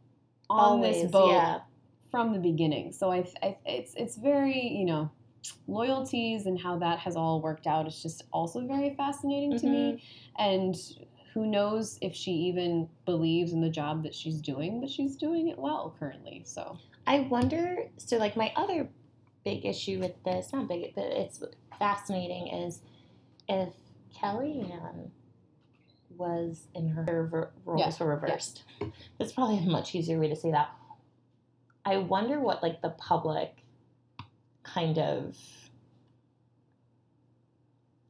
[0.50, 1.60] on always this boat yeah
[2.14, 2.92] from the beginning.
[2.92, 5.10] So I, I, it's it's very you know
[5.68, 9.94] loyalties and how that has all worked out is just also very fascinating to me.
[9.94, 10.42] Mm-hmm.
[10.44, 10.76] And
[11.34, 15.48] who knows if she even believes in the job that she's doing, but she's doing
[15.50, 16.44] it well currently.
[16.46, 16.78] So
[17.08, 17.90] I wonder.
[17.98, 18.88] So, like, my other
[19.44, 21.44] big issue with this, not big, but it's
[21.80, 22.82] fascinating, is
[23.50, 23.74] if
[24.16, 25.10] Kellyanne
[26.16, 28.64] was in her rever- roles were reversed.
[29.18, 30.70] That's probably a much easier way to say that.
[31.86, 33.64] I wonder what, like, the public
[34.64, 35.38] kind of,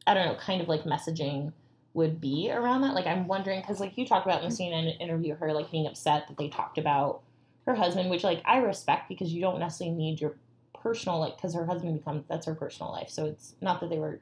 [0.05, 1.53] I don't know, kind of like messaging
[1.93, 2.93] would be around that.
[2.93, 5.87] Like, I'm wondering, because, like, you talked about in the CNN interview, her, like, being
[5.87, 7.21] upset that they talked about
[7.65, 10.35] her husband, which like I respect because you don't necessarily need your
[10.73, 13.09] personal like because her husband becomes that's her personal life.
[13.09, 14.19] So it's not that they were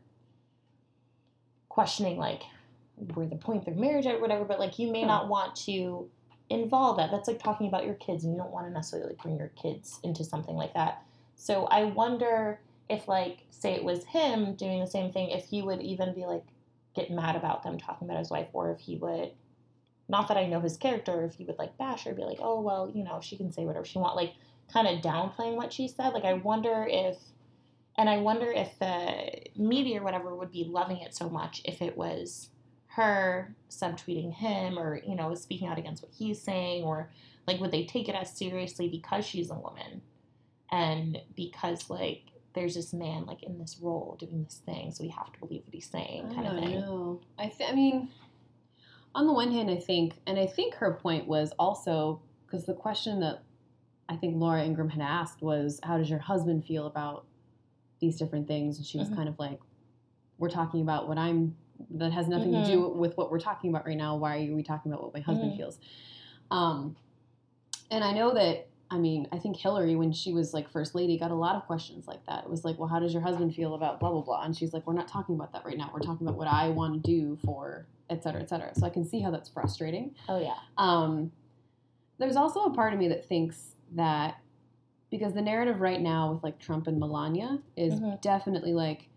[1.71, 2.43] questioning like
[3.13, 5.07] where the point of their marriage at or whatever, but like you may Hmm.
[5.07, 6.09] not want to
[6.49, 7.09] involve that.
[7.11, 9.51] That's like talking about your kids and you don't want to necessarily like bring your
[9.61, 11.01] kids into something like that.
[11.35, 12.59] So I wonder
[12.89, 16.25] if like say it was him doing the same thing, if he would even be
[16.25, 16.43] like
[16.93, 19.31] get mad about them talking about his wife or if he would
[20.09, 22.59] not that I know his character, if he would like bash her, be like, oh
[22.59, 24.33] well, you know, she can say whatever she want, like
[24.73, 26.09] kind of downplaying what she said.
[26.09, 27.17] Like I wonder if,
[27.97, 31.81] and I wonder if the media or whatever would be loving it so much if
[31.81, 32.49] it was
[32.87, 37.09] her subtweeting him or you know speaking out against what he's saying or
[37.47, 40.01] like would they take it as seriously because she's a woman
[40.71, 42.23] and because like
[42.53, 45.61] there's this man like in this role doing this thing so we have to believe
[45.63, 47.21] what he's saying I kind of thing know.
[47.39, 48.09] I th- I mean,
[49.13, 52.73] on the one hand, I think, and I think her point was also because the
[52.73, 53.43] question that
[54.07, 57.25] I think Laura Ingraham had asked was, "How does your husband feel about
[58.01, 59.15] these different things?" And she was Mhm.
[59.15, 59.59] kind of like,
[60.37, 61.55] "We're talking about what I'm.
[61.91, 64.15] That has nothing to do with what we're talking about right now.
[64.17, 65.57] Why are we talking about what my husband Mhm.
[65.57, 65.79] feels?"
[66.51, 66.95] Um,
[67.89, 68.67] and I know that.
[68.93, 71.65] I mean, I think Hillary, when she was like first lady, got a lot of
[71.65, 72.43] questions like that.
[72.43, 74.41] It was like, well, how does your husband feel about blah blah blah?
[74.43, 75.89] And she's like, we're not talking about that right now.
[75.93, 78.75] We're talking about what I want to do for et cetera, et cetera.
[78.75, 80.13] So I can see how that's frustrating.
[80.27, 81.31] oh yeah Um,
[82.17, 84.40] there's also a part of me that thinks that
[85.11, 88.19] because the narrative right now with like Trump and Melania is Mhm.
[88.21, 89.07] definitely like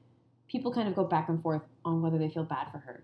[0.48, 3.02] people kind of go back and forth on whether they feel bad for her.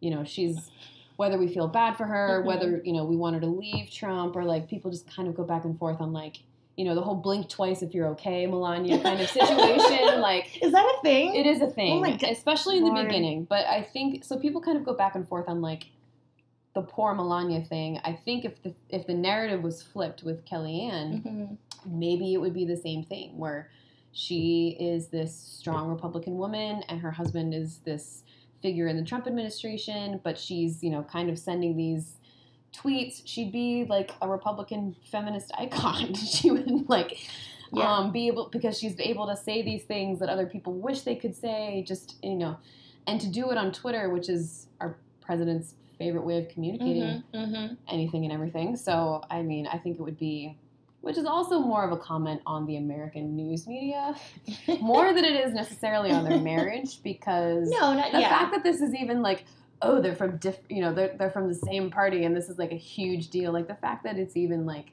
[0.00, 0.70] You know, she's
[1.16, 2.46] whether we feel bad for her, Mhm.
[2.46, 5.34] whether you know we want her to leave Trump, or like people just kind of
[5.34, 6.36] go back and forth on like
[6.76, 10.20] you know the whole blink twice if you're okay, Melania kind of situation.
[10.20, 12.30] like is that a thing it is a thing, Oh my God.
[12.30, 13.44] especially in the beginning.
[13.44, 14.38] But I think so.
[14.38, 15.88] People kind of go back and forth on like
[16.74, 17.98] the poor Melania thing.
[18.04, 21.56] I think if the if the narrative was flipped with Kellyanne, Mhm.
[21.86, 23.70] Maybe it would be the same thing where
[24.12, 28.24] she is this strong Republican woman and her husband is this
[28.62, 32.18] figure in the Trump administration, but she's you know kind of sending these
[32.72, 33.22] tweets.
[33.24, 36.14] She'd be like a Republican feminist icon.
[36.14, 37.18] she would like
[37.72, 37.90] Yeah.
[37.96, 41.14] um, be able because she's able to say these things that other people wish they
[41.16, 41.84] could say.
[41.86, 42.56] Just you know,
[43.06, 47.24] and to do it on Twitter, which is our president's favorite way of communicating Mhm,
[47.34, 47.76] mhm.
[47.88, 48.76] anything and everything.
[48.76, 50.56] So I mean, I think it would be.
[51.00, 54.14] Which is also more of a comment on the American news media,
[54.80, 58.28] more than it is necessarily on their marriage, because no, not the yeah.
[58.28, 59.44] fact that this is even like
[59.80, 62.58] oh they're from diff you know they're, they're from the same party and this is
[62.58, 64.86] like a huge deal like the fact that it's even like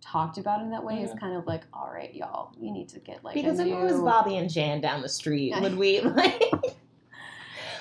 [0.00, 1.20] talked about in that way is Mhm.
[1.20, 3.78] kind of like all right y'all you need to get like because a if new...
[3.78, 6.42] it was Bobby and Jan down the street, would we like?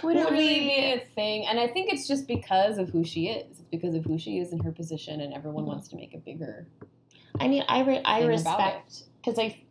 [0.04, 1.48] would it really we- be a thing?
[1.48, 3.50] And I think it's just because of who she is.
[3.60, 5.68] It's because of who she is in her position, and everyone Mhm.
[5.70, 6.68] wants to make it bigger.
[7.40, 9.62] I mean, I re- I respect because I,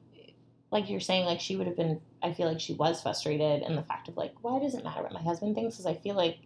[0.70, 2.00] like you're saying, like she would have been.
[2.22, 5.02] I feel like she was frustrated, and the fact of like, why does it matter
[5.02, 5.76] what my husband thinks?
[5.76, 6.38] Because I feel like,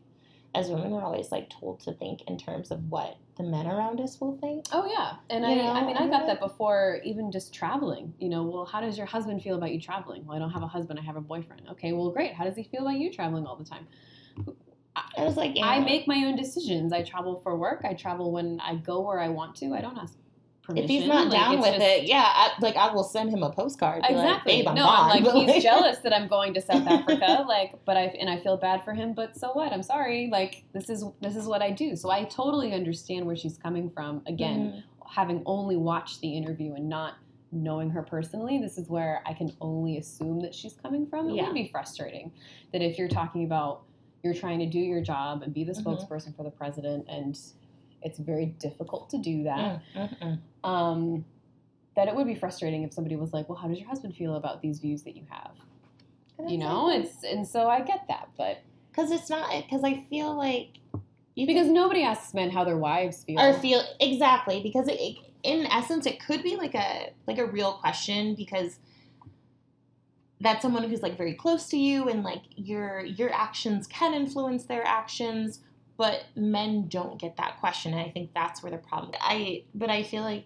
[0.55, 4.01] as women, we're always like told to think in terms of what the men around
[4.01, 4.67] us will think.
[4.73, 8.13] Oh yeah, and You I, know, I mean, I got that before even just traveling.
[8.19, 10.27] You know, well, how does your husband feel about you traveling?
[10.27, 11.63] Well, I don't have a husband; I have a boyfriend.
[11.73, 12.35] Okay, well, great.
[12.35, 13.87] How does he feel about you traveling all the time?
[15.17, 15.67] I was like, yeah.
[15.67, 16.93] I make my own decisions.
[16.93, 17.83] I travel for work.
[17.85, 19.75] I travel when I go where I want to.
[19.75, 20.17] I don't ask
[20.69, 20.85] permission.
[20.85, 23.43] If he's not Like, down with just- it, yeah, I, like I will send him
[23.43, 24.03] a postcard.
[24.07, 24.53] be like, Exactly.
[24.59, 25.11] Babe, I'm no, gone.
[25.11, 27.45] I'm like But, he's jealous that I'm going to South Africa.
[27.49, 29.15] Like, but I and I feel bad for him.
[29.15, 29.73] But so what?
[29.73, 30.29] I'm sorry.
[30.31, 31.97] Like this is this is what I do.
[31.97, 34.23] So I totally understand where she's coming from.
[34.27, 34.83] Again, Mhm.
[35.11, 37.15] having only watched the interview and not
[37.51, 41.31] knowing her personally, this is where I can only assume that she's coming from.
[41.31, 41.47] It Yeah.
[41.47, 42.31] would be frustrating
[42.73, 43.83] that if you're talking about
[44.23, 45.83] you're trying to do your job and be the Mhm.
[45.85, 47.39] spokesperson for the president, and
[48.03, 49.83] it's very difficult to do that.
[49.95, 50.23] Mm, mm,
[50.63, 50.69] mm.
[50.69, 51.25] Um,
[51.97, 54.37] that it would be frustrating if somebody was like, "Well, how does your husband feel
[54.37, 55.53] about these views that you have?"
[56.47, 58.59] You know, like- it's and so I get that, but
[58.91, 60.79] because it's not because I feel like
[61.35, 63.41] because can, nobody asks men how their wives feel.
[63.41, 67.47] or feel exactly because it, it, in essence it could be like a like a
[67.47, 68.79] real question because
[70.41, 74.65] that's someone who's like very close to you and like your your actions can influence
[74.65, 75.61] their actions
[75.99, 79.91] but men don't get that question and i think that's where the problem i but
[79.91, 80.45] i feel like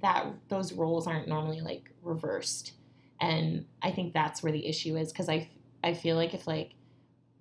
[0.00, 2.72] that those roles aren't normally like reversed
[3.20, 5.46] and i think that's where the issue is because i
[5.82, 6.72] i feel like if like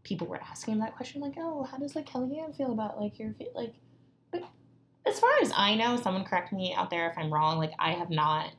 [0.03, 3.33] people were asking that question like oh how does like kellyanne feel about like your
[3.33, 3.73] fe-" like
[4.31, 4.43] but
[5.05, 7.93] as far as i know someone correct me out there if i'm wrong like i
[7.93, 8.49] have not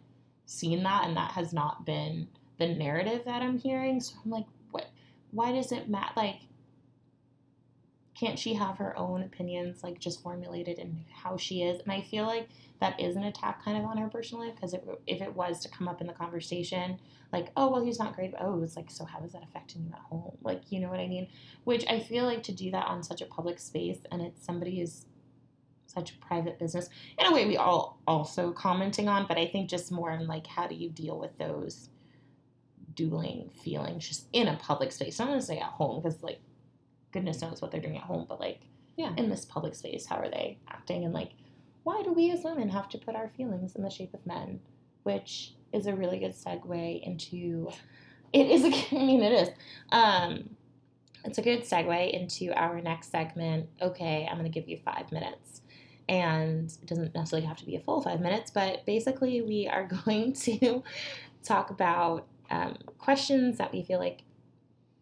[0.47, 2.27] seen that and that has not been
[2.59, 4.87] the narrative that i'm hearing so i'm like what
[5.33, 6.37] why does it matter like
[8.15, 11.81] can't she have her own opinions like just formulated in how she is?
[11.81, 12.49] And i feel like
[12.81, 14.75] that is an attack kind of on her personal life because
[15.07, 16.99] if it was to come up in the conversation
[17.33, 19.93] like oh well he's not great oh it's like so how is that affecting you
[19.93, 20.37] at home?
[20.43, 21.29] Like you know what i mean?
[21.65, 24.81] Which i feel like to do that on such a public space and it's somebody
[24.81, 25.07] is
[25.87, 26.89] such private business
[27.19, 30.47] in a way we all also commenting on but i think just more in like
[30.47, 31.91] how do you deal with those
[32.95, 35.21] dueling feelings just in a public space?
[35.21, 36.41] I'm going to say at home because like
[37.15, 38.61] goodness knows what they're doing at home but like
[38.97, 39.15] Yeah.
[39.17, 41.05] in this public space how are they acting?
[41.05, 41.31] And like
[41.85, 44.61] why do we as women have to put our feelings in the shape of men?
[45.05, 47.71] Which is a really good segue into
[48.33, 49.49] it is a i mean it is.
[49.91, 50.57] Um
[51.25, 53.69] it's a good segue into our next segment.
[53.81, 55.63] Okay i'm going to give you five minutes.
[56.09, 59.85] And it doesn't necessarily have to be a full five minutes but basically we are
[60.05, 60.83] going to
[61.43, 64.23] talk about um, questions that we feel like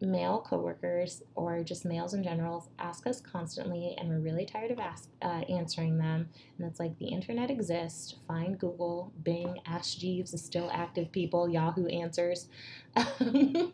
[0.03, 4.79] male coworkers or just males in general ask us constantly and we're really tired of
[4.79, 6.27] ask, uh, answering them
[6.57, 11.49] and it's like the internet exists find google bing ask jeeves is still active people
[11.49, 12.47] yahoo answers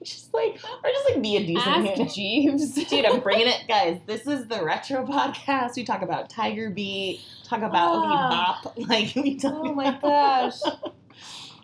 [0.04, 2.02] just like or just like be a decent human.
[2.02, 2.74] Ask Jeeves.
[2.90, 4.00] Dude, I'm bringing it, guys.
[4.06, 5.76] This is the retro podcast.
[5.76, 8.62] We talk about Tiger Beat, talk about Ah.
[8.64, 9.56] Bop, like we talk.
[9.56, 10.60] Oh my gosh.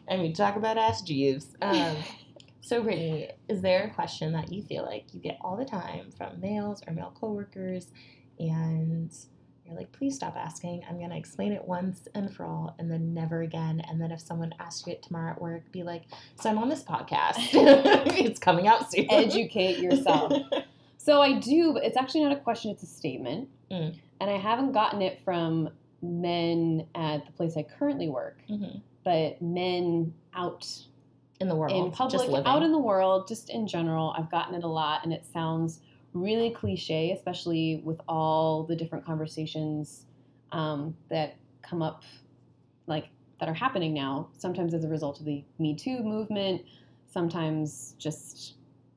[0.08, 1.48] and we talk about Ask Jeeves.
[1.62, 1.96] Um,
[2.66, 6.10] so, Brittany, is there a question that you feel like you get all the time
[6.18, 7.92] from males or male coworkers,
[8.40, 9.14] and
[9.66, 10.84] you're like, please stop asking.
[10.90, 13.82] I'm gonna explain it once and for all, and then never again.
[13.88, 16.04] And then if someone asks you it tomorrow at work, be like,
[16.40, 17.36] so I'm on this podcast.
[17.54, 19.06] it's coming out soon.
[19.12, 20.34] Educate yourself.
[20.98, 23.48] So I do, but it's actually not a question, it's a statement.
[23.70, 23.96] Mm.
[24.20, 25.70] And I haven't gotten it from
[26.02, 28.82] men at the place I currently work, Mhm.
[29.04, 30.68] but men out
[31.40, 32.48] In the world, in just public, living.
[32.48, 34.16] out in the world, just in general.
[34.18, 35.82] I've gotten it a lot, and it sounds
[36.14, 40.06] really cliche, especially with all the different conversations
[40.54, 42.04] um, that come up,
[42.88, 43.10] like
[43.40, 44.30] that are happening now.
[44.38, 46.62] Sometimes as a result of the Me Too movement,
[47.08, 48.56] sometimes just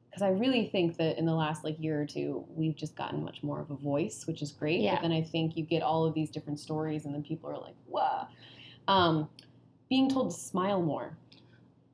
[0.08, 3.24] because I really think that in the last like year or two, we've just gotten
[3.24, 4.80] much more of a voice, which is great.
[4.80, 4.94] Yeah.
[4.94, 7.58] But then I think you get all of these different stories, and then people are
[7.58, 8.26] like, "Whoa."
[8.86, 9.28] Um,
[9.88, 11.16] being told to smile more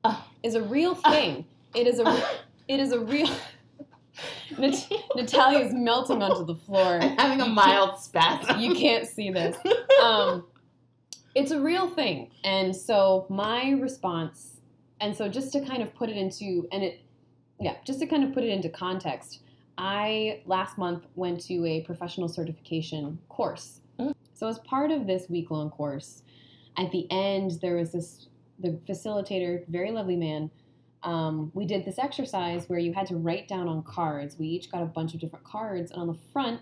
[0.05, 0.25] Oh.
[0.43, 1.45] is a real thing.
[1.73, 2.23] It is a
[2.67, 3.29] it is a real.
[4.57, 6.99] Nat- Natalia's melting onto the floor.
[7.01, 8.59] I'm having a mild spasm.
[8.59, 9.57] You can't see this.
[10.03, 10.45] Um,
[11.33, 14.57] it's a real thing, and so my response,
[14.99, 16.99] and so just to kind of put it into, and it,
[17.59, 19.39] yeah, just to kind of put it into context,
[19.77, 23.79] I last month went to a professional certification course.
[23.99, 24.13] Mm.
[24.33, 26.23] So as part of this week long course,
[26.77, 28.27] at the end there was this
[28.59, 30.49] the facilitator, very lovely man,
[31.03, 34.39] um, we did this exercise where you had to write down on cards.
[34.39, 36.61] We each got a bunch of different cards, and on the front,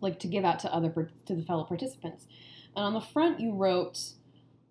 [0.00, 2.26] like to give out to other to the fellow participants,
[2.76, 4.12] and on the front you wrote,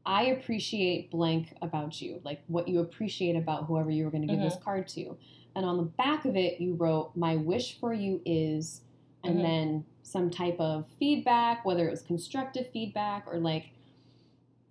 [0.06, 4.34] "I appreciate blank about you," like what you appreciate about whoever you were going to
[4.34, 5.18] give this card to,
[5.56, 8.82] and on the back of it you wrote, "My wish for you is,"
[9.24, 9.42] and Mhm.
[9.42, 13.72] then some type of feedback, whether it was constructive feedback or like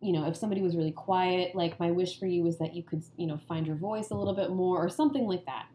[0.00, 2.82] you know, if somebody was really quiet, like my wish for you was that you
[2.82, 5.66] could, you know, find your voice a little bit more or something like that.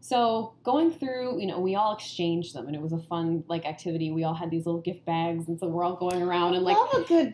[0.00, 3.66] So going through, you know, we all exchanged them and it was a fun like
[3.66, 4.12] activity.
[4.12, 6.76] We all had these little gift bags and so we're all going around and like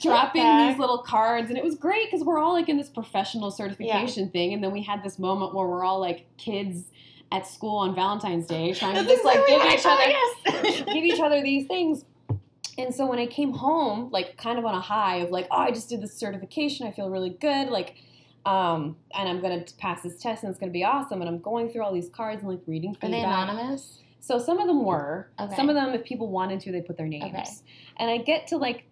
[0.00, 3.50] dropping these little cards and it was great because we're all like in this professional
[3.50, 6.84] certification thing and then we had this moment where we're all like kids
[7.30, 11.42] at school on Valentine's Day trying to just like give each other give each other
[11.42, 12.04] these things.
[12.78, 15.58] And so when I came home, like kind of on a high of like, oh,
[15.58, 17.96] I just did this certification, I feel really good, like,
[18.46, 21.20] um, and I'm gonna pass this test and it's gonna be awesome.
[21.20, 23.98] And I'm going through all these cards and like reading Are they anonymous?
[24.20, 25.28] So some of them were.
[25.38, 25.54] Okay.
[25.54, 27.24] Some of them, if people wanted to, they put their names.
[27.24, 27.44] Okay.
[27.98, 28.84] And I get to like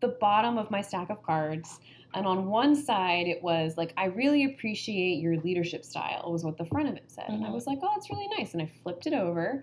[0.00, 1.78] the bottom of my stack of cards,
[2.14, 6.56] and on one side it was like, I really appreciate your leadership style, was what
[6.56, 7.26] the front of it said.
[7.28, 7.52] And I Mhm.
[7.52, 8.54] was like, oh, it's really nice.
[8.54, 9.62] And I flipped it over.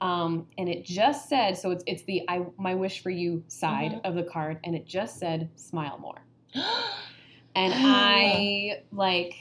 [0.00, 3.92] Um, and it just said, so it's it's the I my wish for you side
[3.92, 4.04] Mhm.
[4.04, 6.24] of the card, and it just said smile more.
[7.56, 9.36] And I like,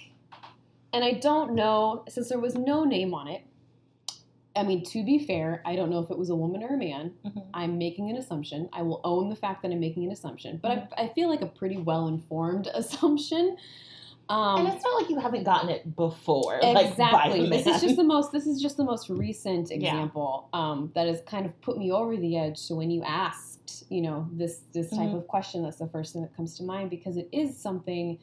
[0.94, 3.42] and I don't know, since there was no name on it.
[4.56, 6.78] I mean, to be fair, I don't know if it was a woman or a
[6.78, 7.14] man.
[7.26, 7.42] Mhm.
[7.56, 8.70] I'm making an assumption.
[8.72, 10.94] I will own the fact that I'm making an assumption, but Mm-hmm.
[10.96, 13.58] I, I feel like a pretty well informed assumption.
[14.30, 16.60] Um, and it's not like you haven't gotten it before.
[16.64, 17.46] Exactly.
[17.46, 18.32] a this is just the most.
[18.32, 19.76] This is just the most recent Yeah.
[19.76, 22.58] example um, that has kind of put me over the edge.
[22.58, 25.18] So when you asked, you know, this this type Mhm.
[25.18, 28.18] of question, that's the first thing that comes to mind because it is something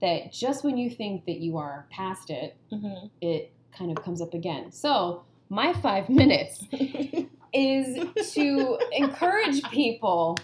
[0.00, 3.10] that just when you think that you are past it, Mhm.
[3.22, 4.70] it kind of comes up again.
[4.72, 6.64] So my five minutes
[7.54, 10.36] is to encourage people.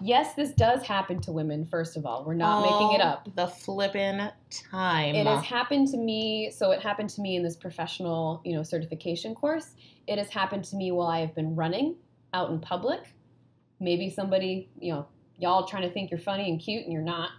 [0.00, 1.66] Yes, this does happen to women.
[1.66, 3.28] First of all, we're not making it up.
[3.34, 4.30] The flippin'
[4.70, 5.14] time.
[5.14, 6.50] It has happened to me.
[6.50, 9.74] So it happened to me in this professional, you know, certification course.
[10.06, 11.96] It has happened to me while I have been running
[12.32, 13.00] out in public.
[13.80, 15.06] Maybe somebody, you know,
[15.38, 17.30] y'all trying to think you're funny and cute and you're not.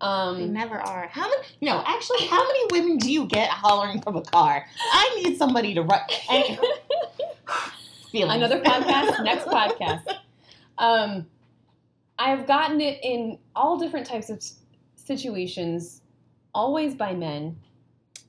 [0.00, 1.06] They Um, never are.
[1.08, 1.42] How many?
[1.60, 4.64] No, actually, how many women do you get hollering from a car?
[4.92, 6.00] I need somebody to run.
[8.12, 8.34] Feelings.
[8.34, 10.02] another podcast, next podcast.
[10.78, 11.26] Um,
[12.22, 14.40] I've gotten it in all different types of
[14.94, 16.02] situations,
[16.54, 17.58] always by men,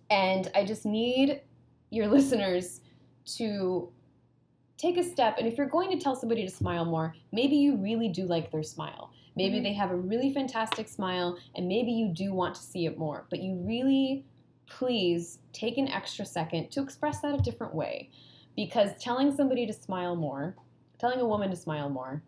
[0.10, 1.42] and I just need
[1.92, 2.82] your listeners
[3.38, 3.92] to
[4.78, 5.36] take a step.
[5.38, 8.52] And if you're going to tell somebody to smile more, maybe you really do like
[8.52, 9.12] their smile.
[9.36, 9.64] Maybe Mhm.
[9.64, 13.28] they have a really fantastic smile, and maybe you do want to see it more.
[13.30, 14.26] But you really,
[14.66, 18.10] please take an extra second to express that a different way
[18.56, 20.56] because telling somebody to smile more,
[20.98, 22.24] telling a woman to smile more,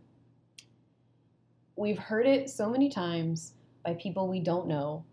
[1.76, 3.53] we've heard it so many times
[3.84, 5.05] by people we don't know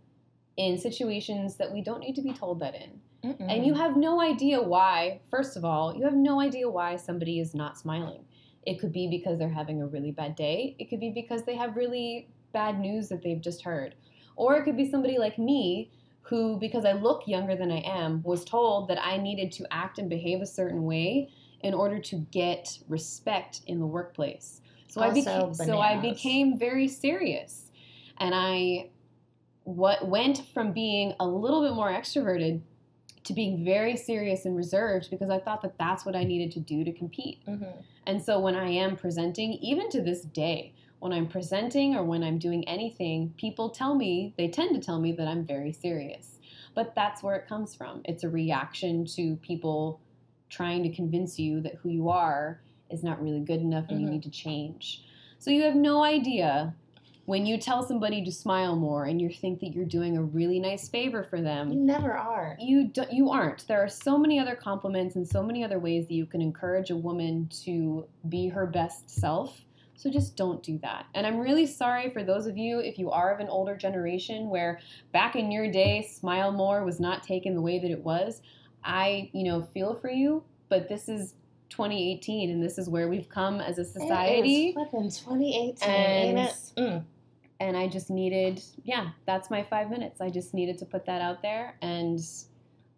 [0.57, 3.01] in situations that we don't need to be told that in.
[3.25, 3.53] Mm-mm.
[3.53, 7.39] And you have no idea why, first of all, you have no idea why somebody
[7.39, 8.25] is not smiling.
[8.67, 11.57] It could be because they're having a really bad day, it could be because they
[11.57, 13.95] have really bad news that they've just heard.
[14.37, 15.91] Or it could be somebody like me
[16.23, 19.99] who, because I look younger than I am, was told that I needed to act
[19.99, 24.62] and behave a certain way in order to get respect in the workplace.
[24.93, 27.71] So I Also became so I became very serious.
[28.19, 28.91] And I
[29.65, 32.61] what went from being a little bit more extroverted
[33.25, 36.61] to being very serious and reserved because I thought that that's what I needed to
[36.61, 37.39] do to compete.
[37.47, 37.73] Mhm.
[38.07, 42.23] And so when I am presenting, even to this day, when I'm presenting or when
[42.23, 46.39] I'm doing anything, people tell me, they tend to tell me that I'm very serious.
[46.75, 48.03] But that's where it comes from.
[48.05, 50.01] It's a reaction to people
[50.49, 52.61] trying to convince you that who you are
[52.93, 54.11] is not really good enough and you Mhm.
[54.11, 55.05] need to change.
[55.39, 56.75] So you have no idea
[57.25, 60.59] when you tell somebody to smile more and you think that you're doing a really
[60.59, 62.57] nice favor for them You never are.
[62.61, 63.67] you do, you aren't.
[63.69, 66.91] There are so many other compliments and so many other ways that you can encourage
[66.91, 69.65] a woman to be her best self.
[69.95, 71.07] So just don't do that.
[71.15, 74.49] And I'm really sorry for those of you if you are of an older generation
[74.51, 74.81] where
[75.13, 78.43] back in your day smile more was not taken the way that it was.
[78.83, 81.35] I, you know, feel for you, but this is
[81.73, 86.39] 2018 and this is where we've come as a society It is flippin' 2018, and
[86.39, 86.73] ain't it?
[86.77, 87.05] Mm.
[87.61, 90.21] and I just needed, yeah, that's my five minutes.
[90.21, 92.21] I just needed to put that out there and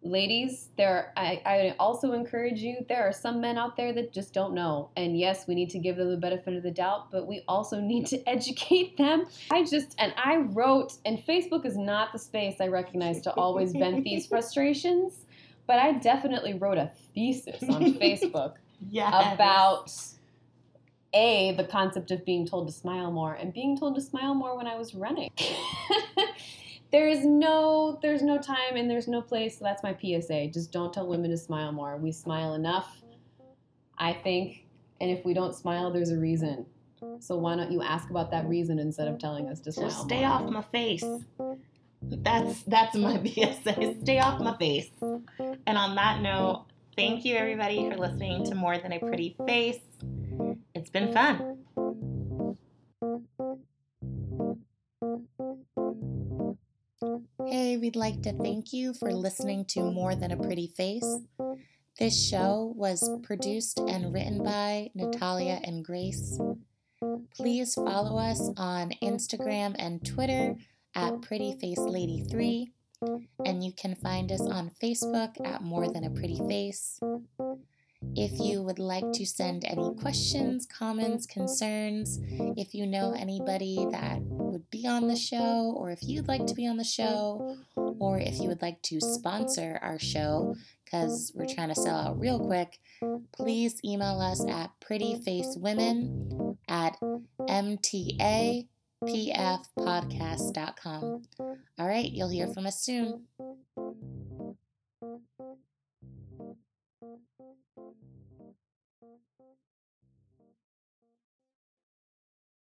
[0.05, 2.85] ladies, there I, I also encourage you.
[2.87, 4.91] There are some men out there that just don't know.
[4.95, 7.81] And yes, we need to give them the benefit of the doubt, but we also
[7.81, 9.25] need to educate them.
[9.51, 13.71] I just and I wrote, and Facebook is not the space I recognize to always
[13.71, 15.25] vent these frustrations,
[15.67, 18.55] but I definitely wrote a thesis on Facebook
[18.89, 19.33] Yes.
[19.33, 19.91] about
[21.13, 24.55] a the concept of being told to smile more and being told to smile more
[24.57, 25.31] when I was running.
[26.91, 29.57] there is no there's no time and there's no place.
[29.57, 30.47] So that's my PSA.
[30.47, 31.97] Just don't tell women to smile more.
[31.97, 33.01] We smile enough,
[33.97, 34.65] I think,
[34.99, 36.65] and if we don't smile, there's a reason.
[37.19, 39.89] So why don't you ask about that reason instead of telling us to smile?
[39.89, 40.29] Just stay more?
[40.29, 41.03] off my face.
[42.01, 43.95] That's that's my PSA.
[44.03, 44.89] Stay off my face.
[45.67, 46.65] And on that note,
[46.95, 49.79] thank you everybody for listening to More Than a Pretty Face.
[50.73, 51.57] It's been fun.
[57.47, 61.19] Hey, we'd like to thank you for listening to More Than a Pretty Face.
[61.99, 66.39] This show was produced and written by Natalia and Grace.
[67.35, 70.55] Please follow us on Instagram and Twitter
[70.95, 72.71] at PrettyFaceLady3,
[73.45, 76.99] and you can find us on Facebook at More Than a Pretty Face.
[78.15, 82.19] If you would like to send any questions, comments, concerns,
[82.55, 86.53] if you know anybody that would be on the show, or if you'd like to
[86.53, 91.47] be on the show, or if you would like to sponsor our show, because we're
[91.47, 92.79] trying to sell out real quick,
[93.33, 96.97] please email us at prettyfacewomen at
[99.03, 101.21] mtapfpodcast.com.
[101.39, 103.27] All right, you'll hear from us soon.